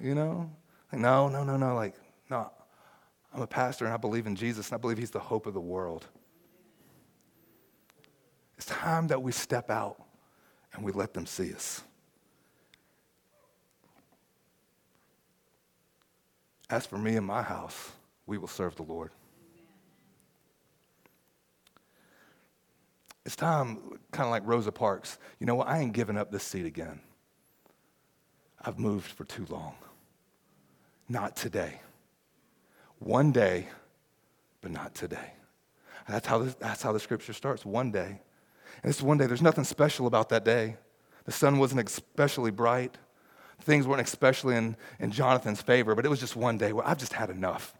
You 0.00 0.14
know? 0.14 0.50
Like, 0.92 1.00
no, 1.00 1.28
no, 1.28 1.44
no, 1.44 1.56
no. 1.56 1.74
Like, 1.74 1.94
no, 2.30 2.50
I'm 3.32 3.42
a 3.42 3.46
pastor 3.46 3.84
and 3.84 3.94
I 3.94 3.98
believe 3.98 4.26
in 4.26 4.36
Jesus 4.36 4.68
and 4.68 4.74
I 4.74 4.78
believe 4.80 4.98
he's 4.98 5.10
the 5.10 5.20
hope 5.20 5.46
of 5.46 5.54
the 5.54 5.60
world. 5.60 6.06
It's 8.56 8.66
time 8.66 9.06
that 9.08 9.22
we 9.22 9.30
step 9.30 9.70
out 9.70 10.02
and 10.72 10.84
we 10.84 10.92
let 10.92 11.14
them 11.14 11.26
see 11.26 11.52
us. 11.52 11.82
As 16.70 16.86
for 16.86 16.98
me 16.98 17.16
and 17.16 17.26
my 17.26 17.42
house, 17.42 17.92
we 18.26 18.36
will 18.36 18.48
serve 18.48 18.76
the 18.76 18.82
Lord. 18.82 19.10
It's 23.24 23.36
time, 23.36 23.98
kind 24.10 24.26
of 24.26 24.30
like 24.30 24.42
Rosa 24.46 24.72
Parks. 24.72 25.18
You 25.38 25.46
know 25.46 25.54
what? 25.54 25.68
I 25.68 25.80
ain't 25.80 25.92
giving 25.92 26.16
up 26.16 26.30
this 26.30 26.44
seat 26.44 26.66
again. 26.66 27.00
I've 28.60 28.78
moved 28.78 29.12
for 29.12 29.24
too 29.24 29.46
long. 29.48 29.74
Not 31.08 31.36
today. 31.36 31.80
One 32.98 33.32
day, 33.32 33.68
but 34.60 34.70
not 34.70 34.94
today. 34.94 35.32
That's 36.08 36.26
how, 36.26 36.38
this, 36.38 36.54
that's 36.54 36.82
how 36.82 36.92
the 36.92 37.00
scripture 37.00 37.32
starts. 37.32 37.64
One 37.64 37.90
day. 37.90 38.20
And 38.82 38.90
it's 38.90 39.02
one 39.02 39.18
day. 39.18 39.26
There's 39.26 39.42
nothing 39.42 39.64
special 39.64 40.06
about 40.06 40.28
that 40.30 40.44
day. 40.44 40.76
The 41.24 41.32
sun 41.32 41.58
wasn't 41.58 41.86
especially 41.86 42.50
bright. 42.50 42.96
Things 43.60 43.86
weren't 43.86 44.00
especially 44.00 44.56
in, 44.56 44.76
in 44.98 45.10
Jonathan's 45.10 45.60
favor, 45.60 45.94
but 45.94 46.04
it 46.04 46.08
was 46.08 46.20
just 46.20 46.36
one 46.36 46.58
day 46.58 46.72
where 46.72 46.86
I've 46.86 46.98
just 46.98 47.12
had 47.12 47.28
enough. 47.28 47.74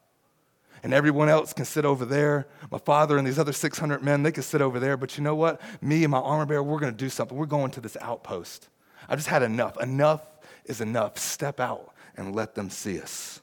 And 0.83 0.95
everyone 0.95 1.29
else 1.29 1.53
can 1.53 1.65
sit 1.65 1.85
over 1.85 2.05
there. 2.05 2.47
My 2.71 2.79
father 2.79 3.17
and 3.17 3.27
these 3.27 3.39
other 3.39 3.53
600 3.53 4.03
men, 4.03 4.23
they 4.23 4.33
can 4.33 4.43
sit 4.43 4.61
over 4.61 4.79
there. 4.79 4.97
But 4.97 5.17
you 5.17 5.25
know 5.25 5.35
what? 5.35 5.61
Me 5.81 6.05
and 6.05 6.11
my 6.11 6.19
armor 6.19 6.47
bearer, 6.47 6.63
we're 6.63 6.79
going 6.79 6.93
to 6.93 6.97
do 6.97 7.09
something. 7.09 7.37
We're 7.37 7.47
going 7.47 7.71
to 7.73 7.81
this 7.81 7.97
outpost. 8.01 8.69
I've 9.09 9.19
just 9.19 9.29
had 9.29 9.43
enough. 9.43 9.81
Enough 9.81 10.25
is 10.67 10.81
enough. 10.81 11.19
Step 11.19 11.59
out 11.59 11.93
and 12.17 12.35
let 12.35 12.55
them 12.55 12.71
see 12.71 13.01
us. 13.01 13.41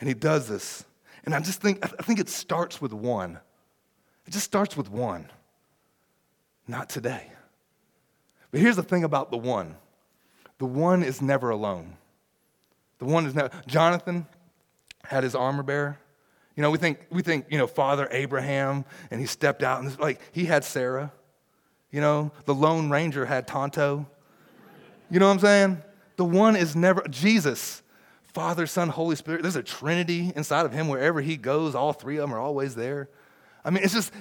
And 0.00 0.08
he 0.08 0.14
does 0.14 0.48
this. 0.48 0.84
And 1.24 1.34
I 1.34 1.40
just 1.40 1.60
think, 1.60 1.84
I 1.84 2.02
think 2.02 2.18
it 2.18 2.28
starts 2.28 2.80
with 2.80 2.92
one. 2.92 3.38
It 4.26 4.32
just 4.32 4.44
starts 4.44 4.76
with 4.76 4.90
one. 4.90 5.30
Not 6.66 6.88
today. 6.88 7.30
But 8.50 8.60
here's 8.60 8.76
the 8.76 8.82
thing 8.82 9.04
about 9.04 9.30
the 9.30 9.38
one 9.38 9.76
the 10.58 10.66
one 10.66 11.02
is 11.02 11.20
never 11.20 11.50
alone. 11.50 11.96
The 12.98 13.06
one 13.06 13.26
is 13.26 13.34
never, 13.34 13.50
Jonathan 13.66 14.26
had 15.04 15.24
his 15.24 15.34
armor 15.34 15.64
bearer. 15.64 15.98
You 16.54 16.62
know, 16.62 16.70
we 16.70 16.78
think, 16.78 17.00
we 17.10 17.22
think, 17.22 17.46
you 17.50 17.58
know, 17.58 17.66
Father 17.66 18.06
Abraham, 18.12 18.84
and 19.10 19.20
he 19.20 19.26
stepped 19.26 19.62
out, 19.64 19.82
and 19.82 19.98
like, 19.98 20.20
he 20.30 20.44
had 20.44 20.62
Sarah. 20.62 21.12
You 21.90 22.00
know, 22.00 22.30
the 22.44 22.54
Lone 22.54 22.90
Ranger 22.90 23.26
had 23.26 23.48
Tonto. 23.48 24.06
You 25.10 25.18
know 25.18 25.26
what 25.26 25.32
I'm 25.32 25.38
saying? 25.40 25.82
The 26.16 26.24
one 26.24 26.54
is 26.54 26.76
never, 26.76 27.02
Jesus, 27.08 27.82
Father, 28.22 28.66
Son, 28.66 28.88
Holy 28.88 29.16
Spirit. 29.16 29.42
There's 29.42 29.56
a 29.56 29.62
Trinity 29.62 30.32
inside 30.36 30.64
of 30.64 30.72
him. 30.72 30.88
Wherever 30.88 31.20
he 31.20 31.36
goes, 31.36 31.74
all 31.74 31.92
three 31.92 32.18
of 32.18 32.22
them 32.22 32.34
are 32.34 32.40
always 32.40 32.74
there. 32.74 33.08
I 33.64 33.70
mean, 33.70 33.84
it's 33.84 33.94
just 33.94 34.12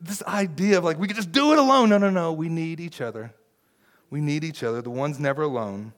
this 0.00 0.22
idea 0.24 0.78
of 0.78 0.84
like, 0.84 0.98
we 0.98 1.06
can 1.06 1.16
just 1.16 1.32
do 1.32 1.52
it 1.52 1.58
alone. 1.58 1.88
No, 1.88 1.98
no, 1.98 2.10
no. 2.10 2.32
We 2.32 2.48
need 2.48 2.80
each 2.80 3.00
other. 3.00 3.32
We 4.10 4.20
need 4.20 4.44
each 4.44 4.62
other. 4.62 4.82
The 4.82 4.90
one's 4.90 5.18
never 5.18 5.42
alone. 5.42 5.92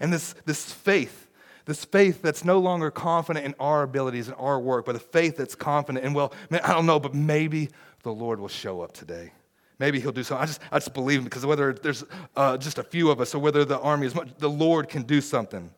And 0.00 0.12
this, 0.12 0.34
this 0.44 0.70
faith, 0.72 1.28
this 1.64 1.84
faith 1.84 2.22
that's 2.22 2.44
no 2.44 2.58
longer 2.58 2.90
confident 2.90 3.46
in 3.46 3.54
our 3.58 3.82
abilities 3.82 4.28
and 4.28 4.36
our 4.38 4.60
work, 4.60 4.86
but 4.86 4.96
a 4.96 5.00
faith 5.00 5.36
that's 5.36 5.54
confident 5.54 6.04
in, 6.04 6.14
well, 6.14 6.32
man, 6.50 6.60
I 6.64 6.72
don't 6.72 6.86
know, 6.86 7.00
but 7.00 7.14
maybe 7.14 7.70
the 8.02 8.12
Lord 8.12 8.40
will 8.40 8.48
show 8.48 8.80
up 8.80 8.92
today. 8.92 9.32
Maybe 9.78 10.00
he'll 10.00 10.12
do 10.12 10.24
something. 10.24 10.42
I 10.42 10.46
just, 10.46 10.60
I 10.72 10.78
just 10.78 10.92
believe 10.92 11.20
him 11.20 11.24
because 11.24 11.46
whether 11.46 11.72
there's 11.72 12.04
uh, 12.36 12.56
just 12.56 12.78
a 12.78 12.82
few 12.82 13.10
of 13.10 13.20
us 13.20 13.34
or 13.34 13.38
whether 13.38 13.64
the 13.64 13.78
army 13.78 14.06
is 14.06 14.14
much, 14.14 14.28
the 14.38 14.50
Lord 14.50 14.88
can 14.88 15.02
do 15.02 15.20
something. 15.20 15.70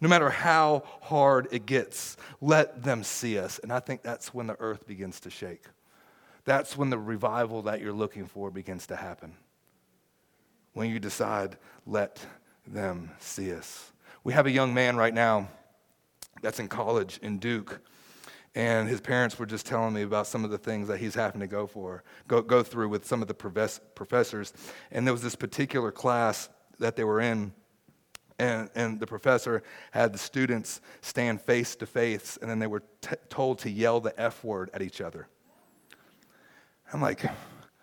No 0.00 0.08
matter 0.08 0.28
how 0.28 0.82
hard 1.00 1.48
it 1.52 1.66
gets, 1.66 2.16
let 2.40 2.82
them 2.82 3.04
see 3.04 3.38
us. 3.38 3.60
And 3.60 3.72
I 3.72 3.78
think 3.78 4.02
that's 4.02 4.34
when 4.34 4.48
the 4.48 4.56
earth 4.60 4.86
begins 4.86 5.20
to 5.20 5.30
shake. 5.30 5.62
That's 6.44 6.76
when 6.76 6.90
the 6.90 6.98
revival 6.98 7.62
that 7.62 7.80
you're 7.80 7.92
looking 7.92 8.26
for 8.26 8.50
begins 8.50 8.86
to 8.88 8.96
happen 8.96 9.34
when 10.74 10.90
you 10.90 11.00
decide, 11.00 11.56
let 11.86 12.24
them 12.66 13.10
see 13.18 13.52
us. 13.52 13.92
We 14.24 14.32
have 14.32 14.46
a 14.46 14.50
young 14.50 14.74
man 14.74 14.96
right 14.96 15.14
now 15.14 15.48
that's 16.42 16.58
in 16.58 16.68
college 16.68 17.18
in 17.22 17.38
Duke. 17.38 17.80
And 18.56 18.88
his 18.88 19.00
parents 19.00 19.38
were 19.38 19.46
just 19.46 19.66
telling 19.66 19.94
me 19.94 20.02
about 20.02 20.26
some 20.26 20.44
of 20.44 20.50
the 20.50 20.58
things 20.58 20.86
that 20.88 20.98
he's 20.98 21.14
having 21.14 21.40
to 21.40 21.46
go 21.46 21.66
for, 21.66 22.04
go, 22.28 22.40
go 22.42 22.62
through 22.62 22.88
with 22.88 23.04
some 23.04 23.22
of 23.22 23.26
the 23.26 23.34
professors. 23.34 24.52
And 24.92 25.06
there 25.06 25.14
was 25.14 25.22
this 25.22 25.34
particular 25.34 25.90
class 25.90 26.48
that 26.78 26.94
they 26.94 27.02
were 27.02 27.20
in, 27.20 27.52
and, 28.38 28.68
and 28.74 29.00
the 29.00 29.06
professor 29.06 29.62
had 29.90 30.12
the 30.12 30.18
students 30.18 30.80
stand 31.00 31.40
face 31.40 31.74
to 31.76 31.86
face, 31.86 32.38
and 32.40 32.48
then 32.48 32.60
they 32.60 32.66
were 32.68 32.82
t- 33.00 33.16
told 33.28 33.58
to 33.60 33.70
yell 33.70 34.00
the 34.00 34.18
F 34.20 34.44
word 34.44 34.70
at 34.72 34.82
each 34.82 35.00
other. 35.00 35.28
I'm 36.92 37.00
like, 37.00 37.22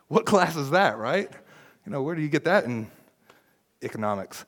what 0.08 0.26
class 0.26 0.56
is 0.56 0.72
that, 0.72 0.98
right? 0.98 1.30
You 1.86 1.92
know, 1.92 2.02
where 2.04 2.16
do 2.16 2.22
you 2.22 2.30
get 2.30 2.46
that 2.46 2.66
in 2.66 2.90
economics? 3.82 4.46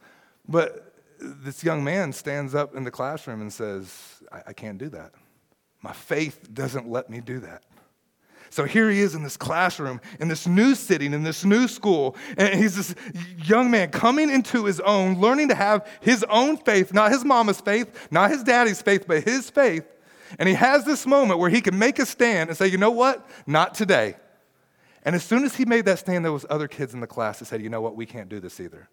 But 0.48 0.94
this 1.20 1.64
young 1.64 1.84
man 1.84 2.14
stands 2.14 2.54
up 2.54 2.76
in 2.76 2.84
the 2.84 2.92
classroom 2.92 3.42
and 3.42 3.52
says, 3.52 4.22
I, 4.32 4.42
I 4.48 4.54
can't 4.54 4.78
do 4.78 4.90
that. 4.90 5.12
My 5.82 5.94
faith 5.94 6.54
doesn't 6.54 6.90
let 6.90 7.10
me 7.10 7.22
do 7.22 7.40
that. 7.40 7.64
So 8.50 8.66
here 8.66 8.90
he 8.90 9.02
is 9.02 9.16
in 9.16 9.24
this 9.24 9.36
classroom, 9.36 10.00
in 10.20 10.28
this 10.28 10.46
new 10.46 10.76
city, 10.76 11.08
in 11.08 11.24
this 11.24 11.44
new 11.44 11.68
school, 11.68 12.16
and 12.38 12.54
he's 12.54 12.76
this 12.76 12.94
young 13.44 13.72
man 13.72 13.90
coming 13.90 14.30
into 14.30 14.66
his 14.66 14.80
own, 14.82 15.20
learning 15.20 15.48
to 15.48 15.56
have 15.56 15.88
his 16.02 16.24
own 16.30 16.58
faith, 16.58 16.94
not 16.94 17.12
his 17.12 17.26
mama's 17.26 17.60
faith, 17.60 18.08
not 18.12 18.30
his 18.30 18.44
daddy's 18.44 18.80
faith, 18.80 19.06
but 19.08 19.24
his 19.24 19.50
faith. 19.50 19.86
And 20.38 20.48
he 20.48 20.54
has 20.54 20.86
this 20.86 21.08
moment 21.08 21.40
where 21.40 21.50
he 21.50 21.62
can 21.62 21.80
make 21.80 21.98
a 21.98 22.06
stand 22.06 22.50
and 22.50 22.58
say, 22.58 22.68
you 22.68 22.78
know 22.78 22.92
what? 22.92 23.28
Not 23.48 23.74
today. 23.74 24.18
And 25.04 25.16
as 25.16 25.24
soon 25.24 25.44
as 25.44 25.56
he 25.56 25.66
made 25.66 25.86
that 25.86 26.00
stand, 26.00 26.24
there 26.24 26.32
was 26.32 26.46
other 26.50 26.68
kids 26.68 26.94
in 26.94 27.00
the 27.00 27.08
class 27.08 27.40
that 27.40 27.46
said, 27.46 27.62
you 27.62 27.70
know 27.70 27.82
what, 27.82 27.96
we 27.96 28.06
can't 28.06 28.30
do 28.30 28.40
this 28.40 28.60
either. 28.60 28.90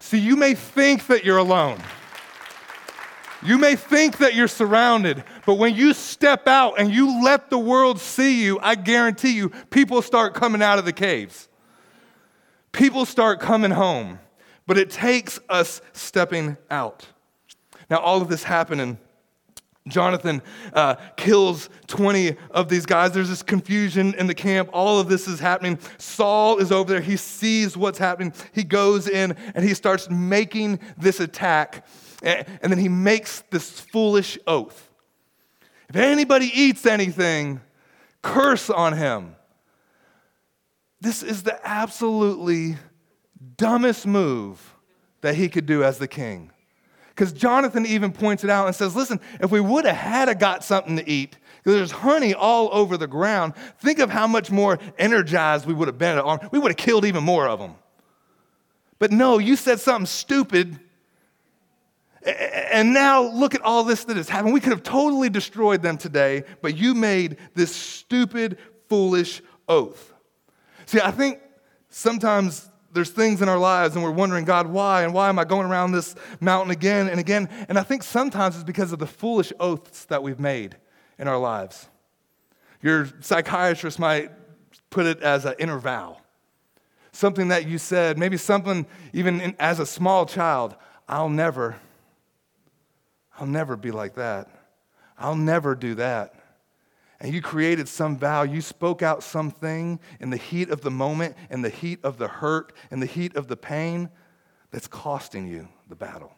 See, 0.00 0.18
you 0.18 0.36
may 0.36 0.54
think 0.54 1.06
that 1.06 1.24
you're 1.24 1.38
alone. 1.38 1.80
You 3.42 3.58
may 3.58 3.76
think 3.76 4.18
that 4.18 4.34
you're 4.34 4.48
surrounded, 4.48 5.22
but 5.44 5.54
when 5.54 5.74
you 5.74 5.92
step 5.92 6.48
out 6.48 6.80
and 6.80 6.92
you 6.92 7.22
let 7.22 7.50
the 7.50 7.58
world 7.58 8.00
see 8.00 8.42
you, 8.42 8.58
I 8.60 8.74
guarantee 8.74 9.32
you, 9.32 9.50
people 9.70 10.02
start 10.02 10.34
coming 10.34 10.62
out 10.62 10.78
of 10.78 10.84
the 10.84 10.92
caves. 10.92 11.48
People 12.72 13.04
start 13.04 13.40
coming 13.40 13.70
home. 13.70 14.18
But 14.66 14.78
it 14.78 14.90
takes 14.90 15.38
us 15.48 15.82
stepping 15.92 16.56
out. 16.70 17.06
Now, 17.90 17.98
all 17.98 18.22
of 18.22 18.28
this 18.28 18.44
happened 18.44 18.80
in 18.80 18.98
Jonathan 19.86 20.40
uh, 20.72 20.94
kills 21.16 21.68
20 21.88 22.36
of 22.50 22.70
these 22.70 22.86
guys. 22.86 23.12
There's 23.12 23.28
this 23.28 23.42
confusion 23.42 24.14
in 24.14 24.26
the 24.26 24.34
camp. 24.34 24.70
All 24.72 24.98
of 24.98 25.08
this 25.08 25.28
is 25.28 25.40
happening. 25.40 25.78
Saul 25.98 26.56
is 26.56 26.72
over 26.72 26.90
there. 26.90 27.02
He 27.02 27.18
sees 27.18 27.76
what's 27.76 27.98
happening. 27.98 28.32
He 28.52 28.64
goes 28.64 29.06
in 29.08 29.36
and 29.54 29.62
he 29.62 29.74
starts 29.74 30.08
making 30.08 30.80
this 30.96 31.20
attack. 31.20 31.86
And 32.22 32.72
then 32.72 32.78
he 32.78 32.88
makes 32.88 33.42
this 33.50 33.78
foolish 33.78 34.38
oath. 34.46 34.88
If 35.90 35.96
anybody 35.96 36.50
eats 36.54 36.86
anything, 36.86 37.60
curse 38.22 38.70
on 38.70 38.96
him. 38.96 39.36
This 40.98 41.22
is 41.22 41.42
the 41.42 41.60
absolutely 41.62 42.76
dumbest 43.58 44.06
move 44.06 44.74
that 45.20 45.34
he 45.34 45.50
could 45.50 45.66
do 45.66 45.84
as 45.84 45.98
the 45.98 46.08
king. 46.08 46.50
Because 47.14 47.32
Jonathan 47.32 47.86
even 47.86 48.10
points 48.10 48.42
it 48.42 48.50
out 48.50 48.66
and 48.66 48.74
says, 48.74 48.96
listen, 48.96 49.20
if 49.40 49.52
we 49.52 49.60
would 49.60 49.84
have 49.84 49.96
had 49.96 50.28
a 50.28 50.34
got 50.34 50.64
something 50.64 50.96
to 50.96 51.08
eat, 51.08 51.38
because 51.58 51.76
there's 51.76 51.92
honey 51.92 52.34
all 52.34 52.68
over 52.72 52.96
the 52.96 53.06
ground, 53.06 53.54
think 53.78 54.00
of 54.00 54.10
how 54.10 54.26
much 54.26 54.50
more 54.50 54.80
energized 54.98 55.64
we 55.64 55.74
would 55.74 55.86
have 55.86 55.96
been. 55.96 56.20
We 56.50 56.58
would 56.58 56.72
have 56.72 56.76
killed 56.76 57.04
even 57.04 57.22
more 57.22 57.46
of 57.46 57.60
them. 57.60 57.76
But 58.98 59.12
no, 59.12 59.38
you 59.38 59.54
said 59.54 59.78
something 59.78 60.06
stupid. 60.06 60.80
And 62.26 62.92
now 62.92 63.22
look 63.22 63.54
at 63.54 63.60
all 63.60 63.84
this 63.84 64.04
that 64.04 64.16
has 64.16 64.28
happened. 64.28 64.52
We 64.52 64.60
could 64.60 64.72
have 64.72 64.82
totally 64.82 65.28
destroyed 65.28 65.82
them 65.82 65.96
today, 65.96 66.42
but 66.62 66.76
you 66.76 66.94
made 66.94 67.36
this 67.54 67.74
stupid, 67.74 68.58
foolish 68.88 69.40
oath. 69.68 70.12
See, 70.86 71.00
I 71.00 71.12
think 71.12 71.38
sometimes 71.90 72.68
there's 72.94 73.10
things 73.10 73.42
in 73.42 73.48
our 73.48 73.58
lives 73.58 73.94
and 73.94 74.04
we're 74.04 74.10
wondering, 74.10 74.44
God, 74.44 74.68
why? 74.68 75.02
And 75.02 75.12
why 75.12 75.28
am 75.28 75.38
I 75.38 75.44
going 75.44 75.66
around 75.66 75.92
this 75.92 76.14
mountain 76.40 76.70
again 76.70 77.08
and 77.08 77.20
again? 77.20 77.48
And 77.68 77.78
I 77.78 77.82
think 77.82 78.02
sometimes 78.02 78.54
it's 78.54 78.64
because 78.64 78.92
of 78.92 79.00
the 79.00 79.06
foolish 79.06 79.52
oaths 79.60 80.04
that 80.06 80.22
we've 80.22 80.40
made 80.40 80.76
in 81.18 81.28
our 81.28 81.38
lives. 81.38 81.88
Your 82.80 83.08
psychiatrist 83.20 83.98
might 83.98 84.30
put 84.90 85.06
it 85.06 85.20
as 85.22 85.44
an 85.44 85.54
inner 85.58 85.78
vow. 85.78 86.18
Something 87.12 87.48
that 87.48 87.66
you 87.66 87.78
said, 87.78 88.18
maybe 88.18 88.36
something 88.36 88.86
even 89.12 89.40
in, 89.40 89.56
as 89.58 89.80
a 89.80 89.86
small 89.86 90.24
child, 90.26 90.76
I'll 91.08 91.28
never, 91.28 91.76
I'll 93.38 93.46
never 93.46 93.76
be 93.76 93.90
like 93.90 94.14
that. 94.14 94.48
I'll 95.18 95.36
never 95.36 95.74
do 95.74 95.94
that 95.96 96.34
and 97.24 97.32
you 97.32 97.40
created 97.40 97.88
some 97.88 98.18
vow, 98.18 98.42
you 98.42 98.60
spoke 98.60 99.00
out 99.00 99.22
something 99.22 99.98
in 100.20 100.28
the 100.28 100.36
heat 100.36 100.68
of 100.68 100.82
the 100.82 100.90
moment, 100.90 101.34
in 101.48 101.62
the 101.62 101.70
heat 101.70 101.98
of 102.04 102.18
the 102.18 102.28
hurt, 102.28 102.74
in 102.90 103.00
the 103.00 103.06
heat 103.06 103.34
of 103.34 103.48
the 103.48 103.56
pain 103.56 104.10
that's 104.70 104.86
costing 104.86 105.46
you 105.46 105.66
the 105.88 105.96
battle. 105.96 106.34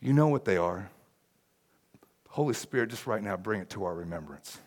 You 0.00 0.12
know 0.12 0.28
what 0.28 0.44
they 0.44 0.56
are. 0.56 0.88
Holy 2.28 2.54
Spirit, 2.54 2.90
just 2.90 3.08
right 3.08 3.20
now, 3.20 3.36
bring 3.36 3.60
it 3.60 3.70
to 3.70 3.82
our 3.82 3.94
remembrance. 3.96 4.58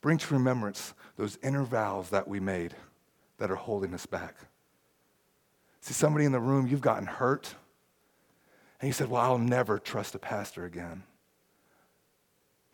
Bring 0.00 0.16
to 0.18 0.34
remembrance 0.34 0.94
those 1.16 1.36
inner 1.42 1.64
vows 1.64 2.10
that 2.10 2.28
we 2.28 2.38
made 2.38 2.76
that 3.38 3.50
are 3.50 3.56
holding 3.56 3.92
us 3.92 4.06
back. 4.06 4.36
See, 5.80 5.94
somebody 5.94 6.26
in 6.26 6.30
the 6.30 6.38
room, 6.38 6.68
you've 6.68 6.80
gotten 6.80 7.08
hurt, 7.08 7.56
and 8.80 8.86
you 8.86 8.92
said, 8.92 9.10
Well, 9.10 9.20
I'll 9.20 9.36
never 9.36 9.80
trust 9.80 10.14
a 10.14 10.20
pastor 10.20 10.64
again. 10.64 11.02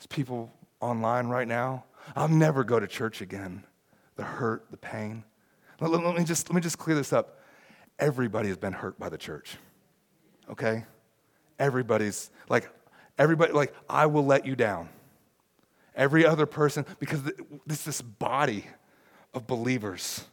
There's 0.01 0.07
people 0.07 0.51
online 0.81 1.27
right 1.27 1.47
now. 1.47 1.85
I'll 2.17 2.29
never 2.29 2.65
go 2.65 2.81
to 2.81 2.87
church 2.87 3.21
again. 3.21 3.65
The 4.17 4.25
hurt, 4.25 4.65
the 4.71 4.79
pain. 4.79 5.25
Let, 5.79 5.91
let, 5.91 6.03
let, 6.03 6.17
me 6.17 6.25
just, 6.25 6.49
let 6.49 6.55
me 6.55 6.63
just 6.63 6.79
clear 6.79 6.97
this 6.97 7.13
up. 7.13 7.39
Everybody 7.99 8.49
has 8.49 8.57
been 8.57 8.73
hurt 8.73 8.99
by 8.99 9.11
the 9.11 9.19
church. 9.19 9.59
Okay? 10.49 10.87
Everybody's 11.59 12.31
like, 12.49 12.71
everybody, 13.19 13.53
like, 13.53 13.75
I 13.91 14.07
will 14.07 14.25
let 14.25 14.47
you 14.47 14.57
down. 14.57 14.89
Every 15.95 16.25
other 16.25 16.47
person, 16.47 16.87
because 16.99 17.23
this 17.67 17.85
this 17.85 18.01
body 18.01 18.65
of 19.35 19.47
believers. 19.47 20.25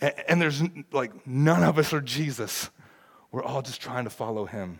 And, 0.00 0.14
and 0.28 0.40
there's 0.40 0.62
like, 0.92 1.26
none 1.26 1.64
of 1.64 1.76
us 1.76 1.92
are 1.92 2.00
Jesus. 2.00 2.70
We're 3.32 3.42
all 3.42 3.62
just 3.62 3.80
trying 3.80 4.04
to 4.04 4.10
follow 4.10 4.44
him. 4.44 4.78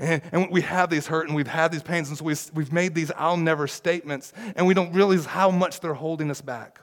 And, 0.00 0.50
we 0.50 0.62
have 0.62 0.88
these 0.88 1.06
hurt 1.06 1.26
and 1.26 1.36
we've 1.36 1.46
had 1.46 1.70
these 1.70 1.82
pains, 1.82 2.08
and 2.08 2.16
so 2.16 2.24
we've, 2.24 2.72
made 2.72 2.94
these 2.94 3.12
I'll 3.16 3.36
never 3.36 3.66
statements, 3.66 4.32
and 4.56 4.66
we 4.66 4.72
don't 4.72 4.92
realize 4.94 5.26
how 5.26 5.50
much 5.50 5.80
they're 5.80 5.94
holding 5.94 6.30
us 6.30 6.40
back. 6.40 6.80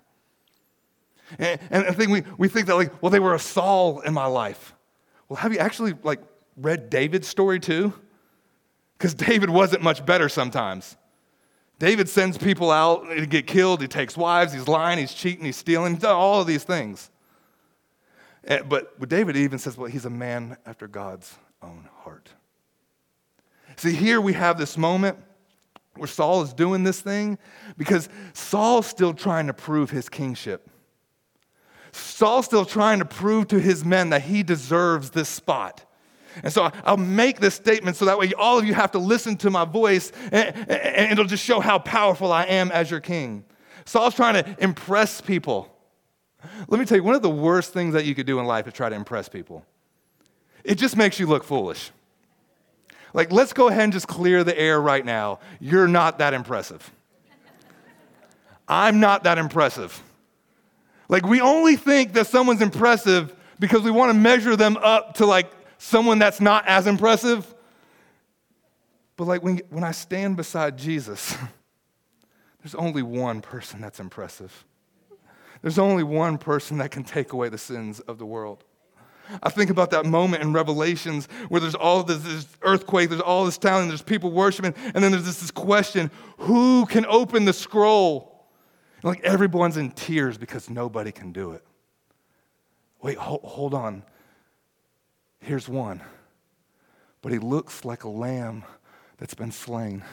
And, 1.40 1.60
I 1.72 1.92
think 1.92 2.12
we, 2.12 2.24
we 2.38 2.48
think 2.48 2.68
that, 2.68 2.76
like, 2.76 3.02
well, 3.02 3.10
they 3.10 3.20
were 3.20 3.34
a 3.34 3.40
Saul 3.40 4.02
in 4.02 4.14
my 4.14 4.28
life. 4.28 4.76
Well, 5.28 5.38
have 5.38 5.52
you 5.52 5.58
actually, 5.58 5.96
like, 6.04 6.22
read 6.56 6.92
David's 6.92 7.28
story 7.28 7.60
too? 7.60 7.92
Because 8.98 9.16
David 9.16 9.50
wasn't 9.50 9.82
much 9.82 10.06
better 10.06 10.30
sometimes. 10.30 10.96
David 11.80 12.10
sends 12.10 12.38
people 12.38 12.72
out 12.72 13.08
to 13.10 13.26
get 13.26 13.46
killed. 13.46 13.82
He 13.82 13.88
takes 13.88 14.16
wives. 14.16 14.54
He's 14.54 14.68
lying. 14.68 14.98
He's 14.98 15.14
cheating. 15.14 15.46
He's 15.46 15.58
stealing. 15.58 15.96
He's 15.96 16.04
all 16.04 16.42
of 16.42 16.48
these 16.48 16.64
things. 16.64 17.12
Eh, 18.46 18.62
but 18.62 18.98
with 19.00 19.10
David 19.10 19.36
even 19.36 19.60
says, 19.60 19.78
well, 19.78 19.90
he's 19.90 20.06
a 20.06 20.10
man 20.10 20.58
after 20.66 20.88
God's 20.88 21.36
own 21.62 21.88
heart. 21.98 22.30
See, 23.78 23.94
here 23.94 24.20
we 24.20 24.34
have 24.34 24.58
this 24.58 24.78
moment 24.78 25.18
where 25.96 26.08
Saul 26.08 26.42
is 26.42 26.54
doing 26.54 26.84
this 26.84 27.00
thing 27.02 27.38
because 27.78 28.10
Saul's 28.34 28.88
still 28.88 29.14
trying 29.14 29.48
to 29.48 29.54
prove 29.54 29.90
his 29.90 30.10
kingship. 30.10 30.70
Saul's 31.92 32.46
still 32.46 32.66
trying 32.66 33.00
to 33.00 33.06
prove 33.06 33.48
to 33.50 33.60
his 33.60 33.86
men 33.86 34.10
that 34.10 34.24
he 34.24 34.44
deserves 34.44 35.12
this 35.12 35.30
spot. 35.30 35.84
And 36.44 36.54
so 36.54 36.72
I'll 36.84 36.98
make 36.98 37.40
this 37.40 37.56
statement 37.56 37.98
so 37.98 38.06
that 38.06 38.20
way 38.20 38.32
all 38.38 38.60
of 38.60 38.66
you 38.66 38.74
have 38.74 38.92
to 38.92 39.00
listen 39.00 39.38
to 39.38 39.50
my 39.50 39.66
voice 39.66 40.12
and, 40.32 40.56
and 40.70 41.12
it'll 41.12 41.26
just 41.26 41.44
show 41.44 41.60
how 41.60 41.80
powerful 41.80 42.32
I 42.32 42.44
am 42.46 42.72
as 42.72 42.92
your 42.92 43.00
king. 43.00 43.44
Saul's 43.86 44.16
trying 44.16 44.44
to 44.44 44.56
impress 44.60 45.22
people. 45.22 45.74
Let 46.68 46.80
me 46.80 46.86
tell 46.86 46.98
you, 46.98 47.04
one 47.04 47.16
of 47.16 47.22
the 47.22 47.30
worst 47.30 47.74
things 47.74 47.94
that 47.94 48.06
you 48.06 48.14
could 48.14 48.28
do 48.28 48.40
in 48.40 48.46
life 48.46 48.68
is 48.68 48.74
try 48.74 48.90
to 48.90 48.96
impress 48.96 49.30
people. 49.30 49.66
It 50.64 50.76
just 50.76 50.96
makes 50.96 51.20
you 51.20 51.26
look 51.26 51.44
foolish. 51.44 51.92
Like, 53.18 53.32
let's 53.32 53.52
go 53.52 53.68
ahead 53.68 53.86
and 53.86 53.92
just 53.92 54.08
clear 54.08 54.44
the 54.44 54.56
air 54.56 54.80
right 54.80 55.04
now. 55.04 55.40
You're 55.60 55.88
not 55.88 56.20
that 56.20 56.36
impressive. 56.36 56.92
I'm 58.68 59.00
not 59.00 59.24
that 59.24 59.40
impressive. 59.40 60.04
Like, 61.10 61.26
we 61.26 61.42
only 61.42 61.78
think 61.78 62.14
that 62.14 62.28
someone's 62.28 62.62
impressive 62.62 63.36
because 63.60 63.82
we 63.82 63.90
want 63.90 64.12
to 64.12 64.14
measure 64.14 64.56
them 64.56 64.78
up 64.78 65.16
to 65.16 65.26
like 65.26 65.52
someone 65.80 66.20
that's 66.20 66.40
not 66.40 66.68
as 66.68 66.86
impressive. 66.86 67.56
But 69.16 69.26
like 69.26 69.42
when, 69.42 69.62
when 69.72 69.84
I 69.84 69.94
stand 69.94 70.38
beside 70.38 70.78
Jesus, 70.78 71.36
there's 72.62 72.76
only 72.76 73.02
one 73.02 73.42
person 73.42 73.82
that's 73.82 74.00
impressive. 74.00 74.64
There's 75.64 75.80
only 75.80 76.04
one 76.04 76.38
person 76.38 76.78
that 76.78 76.92
can 76.92 77.04
take 77.04 77.34
away 77.34 77.50
the 77.50 77.58
sins 77.58 78.00
of 78.00 78.20
the 78.20 78.28
world. 78.28 78.64
I 79.44 79.50
think 79.50 79.70
about 79.70 79.92
that 79.92 80.06
moment 80.06 80.44
in 80.44 80.54
Revelations 80.54 81.28
where 81.50 81.62
there's 81.62 81.76
all 81.76 82.04
this, 82.04 82.20
this 82.20 82.48
earthquake, 82.62 83.10
there's 83.10 83.22
all 83.22 83.46
this 83.46 83.58
and 83.64 83.90
there's 83.90 84.02
people 84.02 84.32
worshiping, 84.32 84.74
and 84.94 85.04
then 85.04 85.12
there's 85.12 85.26
this, 85.26 85.40
this 85.42 85.52
question 85.52 86.12
who 86.38 86.86
can 86.86 87.06
open 87.06 87.46
the 87.46 87.54
scroll? 87.54 88.48
And 88.98 89.06
like 89.06 89.22
everyone's 89.24 89.78
in 89.78 89.92
tears 89.92 90.38
because 90.38 90.70
nobody 90.70 91.12
can 91.12 91.32
do 91.32 91.52
it. 91.52 91.64
Wait, 93.02 93.18
hold 93.18 93.74
on. 93.74 94.04
Here's 95.40 95.70
one. 95.70 96.02
But 97.22 97.32
he 97.32 97.40
looks 97.40 97.86
like 97.86 98.04
a 98.04 98.10
lamb 98.10 98.64
that's 99.18 99.34
been 99.34 99.52
slain. 99.52 100.04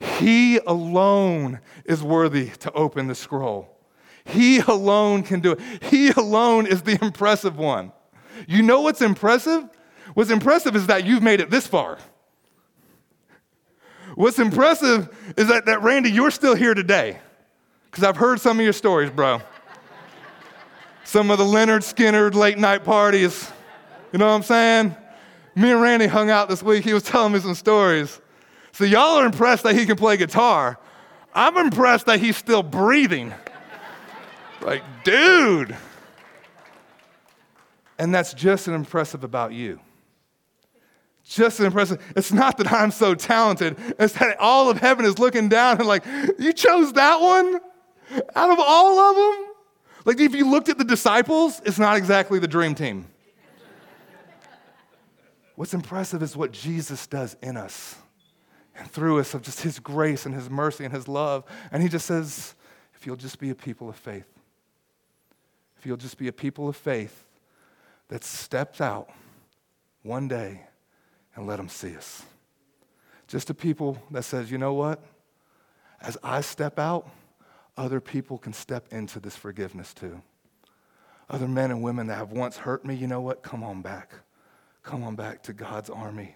He 0.00 0.58
alone 0.58 1.60
is 1.84 2.02
worthy 2.02 2.50
to 2.60 2.72
open 2.72 3.08
the 3.08 3.14
scroll. 3.14 3.78
He 4.24 4.58
alone 4.58 5.22
can 5.22 5.40
do 5.40 5.52
it. 5.52 5.60
He 5.84 6.10
alone 6.10 6.66
is 6.66 6.82
the 6.82 6.98
impressive 7.04 7.56
one. 7.56 7.92
You 8.46 8.62
know 8.62 8.80
what's 8.80 9.02
impressive? 9.02 9.68
What's 10.14 10.30
impressive 10.30 10.76
is 10.76 10.86
that 10.86 11.04
you've 11.04 11.22
made 11.22 11.40
it 11.40 11.50
this 11.50 11.66
far. 11.66 11.98
What's 14.14 14.38
impressive 14.38 15.08
is 15.36 15.48
that, 15.48 15.66
that 15.66 15.82
Randy, 15.82 16.10
you're 16.10 16.30
still 16.30 16.54
here 16.54 16.74
today. 16.74 17.18
Because 17.90 18.04
I've 18.04 18.16
heard 18.16 18.40
some 18.40 18.58
of 18.58 18.64
your 18.64 18.72
stories, 18.72 19.10
bro. 19.10 19.40
some 21.04 21.30
of 21.30 21.38
the 21.38 21.44
Lynyrd 21.44 21.82
Skynyrd 21.82 22.34
late 22.34 22.58
night 22.58 22.84
parties. 22.84 23.50
You 24.12 24.18
know 24.18 24.26
what 24.26 24.34
I'm 24.34 24.42
saying? 24.42 24.96
Me 25.54 25.70
and 25.70 25.80
Randy 25.80 26.06
hung 26.06 26.30
out 26.30 26.48
this 26.48 26.62
week. 26.62 26.84
He 26.84 26.92
was 26.92 27.02
telling 27.02 27.32
me 27.32 27.40
some 27.40 27.54
stories. 27.54 28.20
So, 28.72 28.84
y'all 28.84 29.18
are 29.18 29.26
impressed 29.26 29.64
that 29.64 29.74
he 29.74 29.86
can 29.86 29.96
play 29.96 30.16
guitar. 30.16 30.78
I'm 31.34 31.56
impressed 31.56 32.06
that 32.06 32.20
he's 32.20 32.36
still 32.36 32.62
breathing. 32.62 33.32
like, 34.60 34.82
dude. 35.04 35.76
And 37.98 38.14
that's 38.14 38.32
just 38.32 38.68
as 38.68 38.74
impressive 38.74 39.24
about 39.24 39.52
you. 39.52 39.80
Just 41.24 41.60
as 41.60 41.66
impressive. 41.66 42.02
It's 42.16 42.32
not 42.32 42.56
that 42.58 42.72
I'm 42.72 42.90
so 42.90 43.14
talented, 43.14 43.76
it's 43.98 44.14
that 44.14 44.38
all 44.38 44.70
of 44.70 44.78
heaven 44.78 45.04
is 45.04 45.18
looking 45.18 45.48
down 45.48 45.78
and 45.78 45.86
like, 45.86 46.04
you 46.38 46.52
chose 46.52 46.92
that 46.94 47.20
one 47.20 47.60
out 48.34 48.50
of 48.50 48.58
all 48.58 48.98
of 48.98 49.16
them? 49.16 49.54
Like, 50.04 50.20
if 50.20 50.34
you 50.34 50.50
looked 50.50 50.70
at 50.70 50.78
the 50.78 50.84
disciples, 50.84 51.60
it's 51.66 51.78
not 51.78 51.98
exactly 51.98 52.38
the 52.38 52.48
dream 52.48 52.74
team. 52.74 53.06
What's 55.54 55.74
impressive 55.74 56.22
is 56.22 56.36
what 56.36 56.52
Jesus 56.52 57.06
does 57.06 57.36
in 57.42 57.56
us 57.56 57.96
and 58.76 58.90
through 58.90 59.18
us 59.18 59.34
of 59.34 59.42
just 59.42 59.60
his 59.60 59.78
grace 59.80 60.24
and 60.24 60.34
his 60.34 60.48
mercy 60.48 60.84
and 60.84 60.94
his 60.94 61.08
love. 61.08 61.44
And 61.72 61.82
he 61.82 61.90
just 61.90 62.06
says, 62.06 62.54
if 62.94 63.04
you'll 63.04 63.16
just 63.16 63.38
be 63.38 63.50
a 63.50 63.54
people 63.54 63.88
of 63.88 63.96
faith, 63.96 64.28
if 65.76 65.84
you'll 65.84 65.96
just 65.96 66.16
be 66.16 66.28
a 66.28 66.32
people 66.32 66.68
of 66.68 66.76
faith 66.76 67.26
that 68.08 68.24
steps 68.24 68.80
out 68.80 69.10
one 70.02 70.28
day 70.28 70.62
and 71.34 71.46
let 71.46 71.56
them 71.56 71.68
see 71.68 71.96
us. 71.96 72.22
Just 73.26 73.50
a 73.50 73.54
people 73.54 74.02
that 74.10 74.24
says, 74.24 74.50
you 74.50 74.58
know 74.58 74.72
what? 74.72 75.04
As 76.00 76.16
I 76.22 76.40
step 76.40 76.78
out, 76.78 77.08
other 77.76 78.00
people 78.00 78.38
can 78.38 78.52
step 78.52 78.86
into 78.90 79.20
this 79.20 79.36
forgiveness 79.36 79.92
too. 79.92 80.20
Other 81.30 81.46
men 81.46 81.70
and 81.70 81.82
women 81.82 82.06
that 82.06 82.16
have 82.16 82.32
once 82.32 82.56
hurt 82.56 82.84
me, 82.84 82.94
you 82.94 83.06
know 83.06 83.20
what? 83.20 83.42
Come 83.42 83.62
on 83.62 83.82
back. 83.82 84.12
Come 84.82 85.04
on 85.04 85.14
back 85.14 85.42
to 85.42 85.52
God's 85.52 85.90
army. 85.90 86.34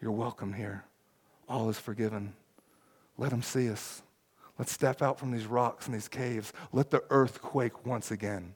You're 0.00 0.12
welcome 0.12 0.52
here. 0.52 0.84
All 1.48 1.70
is 1.70 1.78
forgiven. 1.78 2.34
Let 3.16 3.30
them 3.30 3.42
see 3.42 3.70
us. 3.70 4.02
Let's 4.58 4.72
step 4.72 5.00
out 5.00 5.18
from 5.18 5.30
these 5.30 5.46
rocks 5.46 5.86
and 5.86 5.94
these 5.94 6.08
caves. 6.08 6.52
Let 6.72 6.90
the 6.90 7.02
earth 7.08 7.40
quake 7.40 7.86
once 7.86 8.10
again. 8.10 8.54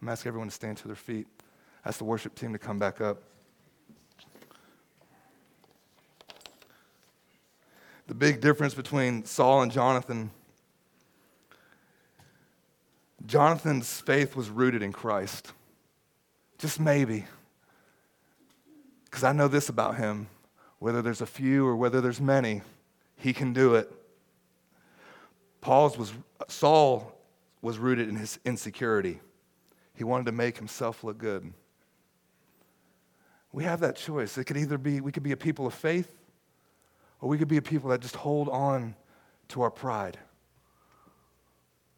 I'm 0.00 0.08
asking 0.08 0.28
everyone 0.28 0.48
to 0.48 0.54
stand 0.54 0.78
to 0.78 0.86
their 0.86 0.96
feet. 0.96 1.26
Ask 1.84 1.98
the 1.98 2.04
worship 2.04 2.34
team 2.34 2.52
to 2.52 2.58
come 2.58 2.78
back 2.78 3.00
up. 3.00 3.22
The 8.06 8.14
big 8.14 8.40
difference 8.40 8.74
between 8.74 9.24
Saul 9.24 9.62
and 9.62 9.70
Jonathan 9.70 10.30
Jonathan's 13.26 14.00
faith 14.00 14.34
was 14.34 14.48
rooted 14.48 14.82
in 14.82 14.92
Christ. 14.92 15.52
Just 16.56 16.80
maybe. 16.80 17.26
Because 19.04 19.24
I 19.24 19.32
know 19.32 19.48
this 19.48 19.68
about 19.68 19.96
him 19.96 20.28
whether 20.78 21.02
there's 21.02 21.20
a 21.20 21.26
few 21.26 21.66
or 21.66 21.76
whether 21.76 22.00
there's 22.00 22.20
many, 22.20 22.62
he 23.16 23.32
can 23.32 23.52
do 23.52 23.74
it. 23.74 23.90
Paul's 25.60 25.98
was 25.98 26.12
Saul 26.46 27.12
was 27.60 27.78
rooted 27.78 28.08
in 28.08 28.16
his 28.16 28.38
insecurity. 28.44 29.20
He 29.98 30.04
wanted 30.04 30.26
to 30.26 30.32
make 30.32 30.56
himself 30.56 31.02
look 31.02 31.18
good. 31.18 31.52
We 33.50 33.64
have 33.64 33.80
that 33.80 33.96
choice. 33.96 34.38
It 34.38 34.44
could 34.44 34.56
either 34.56 34.78
be 34.78 35.00
we 35.00 35.10
could 35.10 35.24
be 35.24 35.32
a 35.32 35.36
people 35.36 35.66
of 35.66 35.74
faith 35.74 36.14
or 37.20 37.28
we 37.28 37.36
could 37.36 37.48
be 37.48 37.56
a 37.56 37.62
people 37.62 37.90
that 37.90 38.00
just 38.00 38.14
hold 38.14 38.48
on 38.48 38.94
to 39.48 39.62
our 39.62 39.72
pride. 39.72 40.16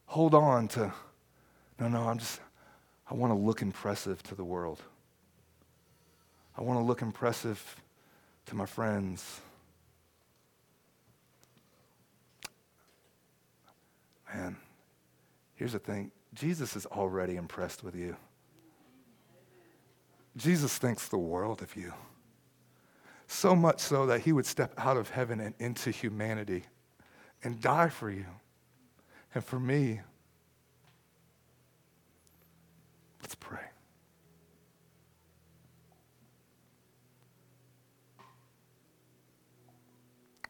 Hold 0.07 0.35
on 0.35 0.67
to 0.69 0.95
no, 1.79 1.89
no, 1.89 2.09
I'm 2.09 2.17
just 2.17 2.41
I 3.11 3.13
want 3.13 3.35
to 3.35 3.39
look 3.39 3.61
impressive 3.61 4.23
to 4.25 4.35
the 4.35 4.45
world. 4.45 4.81
I 6.57 6.63
want 6.63 6.81
to 6.81 6.85
look 6.85 7.03
impressive 7.03 7.77
to 8.47 8.57
my 8.57 8.65
friends. 8.65 9.43
Man, 14.33 14.57
here's 15.57 15.73
the 15.73 15.79
thing 15.79 16.13
Jesus 16.35 16.77
is 16.77 16.87
already 16.87 17.37
impressed 17.37 17.83
with 17.83 17.95
you. 17.95 18.17
Jesus 20.37 20.79
thinks 20.79 21.09
the 21.09 21.19
world 21.19 21.61
of 21.61 21.75
you. 21.77 21.93
So 23.27 23.55
much 23.55 23.81
so 23.81 24.07
that 24.07 24.21
he 24.21 24.33
would 24.33 24.47
step 24.47 24.73
out 24.79 24.97
of 24.97 25.11
heaven 25.11 25.41
and 25.41 25.55
into 25.59 25.91
humanity 25.91 26.65
and 27.43 27.61
die 27.61 27.89
for 27.89 28.11
you 28.11 28.27
and 29.35 29.45
for 29.45 29.59
me. 29.59 30.01
Let's 33.23 33.35
pray. 33.35 33.59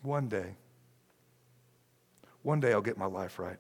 One 0.03 0.29
day, 0.29 0.55
one 2.43 2.61
day 2.61 2.73
I'll 2.73 2.81
get 2.81 2.97
my 2.97 3.07
life 3.07 3.39
right. 3.39 3.59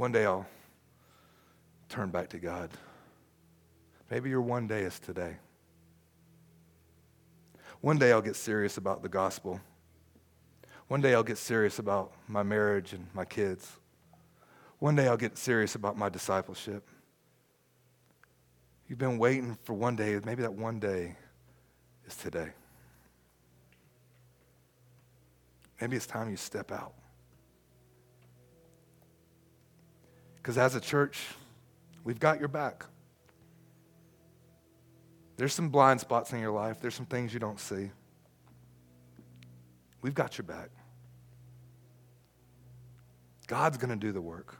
One 0.00 0.12
day 0.12 0.24
I'll 0.24 0.46
turn 1.90 2.08
back 2.08 2.30
to 2.30 2.38
God. 2.38 2.70
Maybe 4.10 4.30
your 4.30 4.40
one 4.40 4.66
day 4.66 4.80
is 4.80 4.98
today. 4.98 5.36
One 7.82 7.98
day 7.98 8.10
I'll 8.10 8.22
get 8.22 8.34
serious 8.34 8.78
about 8.78 9.02
the 9.02 9.10
gospel. 9.10 9.60
One 10.88 11.02
day 11.02 11.12
I'll 11.12 11.22
get 11.22 11.36
serious 11.36 11.78
about 11.78 12.12
my 12.28 12.42
marriage 12.42 12.94
and 12.94 13.08
my 13.12 13.26
kids. 13.26 13.70
One 14.78 14.96
day 14.96 15.06
I'll 15.06 15.18
get 15.18 15.36
serious 15.36 15.74
about 15.74 15.98
my 15.98 16.08
discipleship. 16.08 16.88
You've 18.88 18.98
been 18.98 19.18
waiting 19.18 19.58
for 19.64 19.74
one 19.74 19.96
day, 19.96 20.18
maybe 20.24 20.40
that 20.40 20.54
one 20.54 20.80
day 20.80 21.14
is 22.06 22.16
today. 22.16 22.48
Maybe 25.78 25.94
it's 25.94 26.06
time 26.06 26.30
you 26.30 26.38
step 26.38 26.72
out. 26.72 26.94
Because 30.40 30.56
as 30.56 30.74
a 30.74 30.80
church, 30.80 31.20
we've 32.04 32.20
got 32.20 32.38
your 32.38 32.48
back. 32.48 32.84
There's 35.36 35.54
some 35.54 35.68
blind 35.68 36.00
spots 36.00 36.32
in 36.32 36.40
your 36.40 36.52
life, 36.52 36.80
there's 36.80 36.94
some 36.94 37.06
things 37.06 37.32
you 37.32 37.40
don't 37.40 37.60
see. 37.60 37.90
We've 40.02 40.14
got 40.14 40.38
your 40.38 40.44
back. 40.44 40.70
God's 43.46 43.76
going 43.76 43.90
to 43.90 43.96
do 43.96 44.12
the 44.12 44.20
work. 44.20 44.59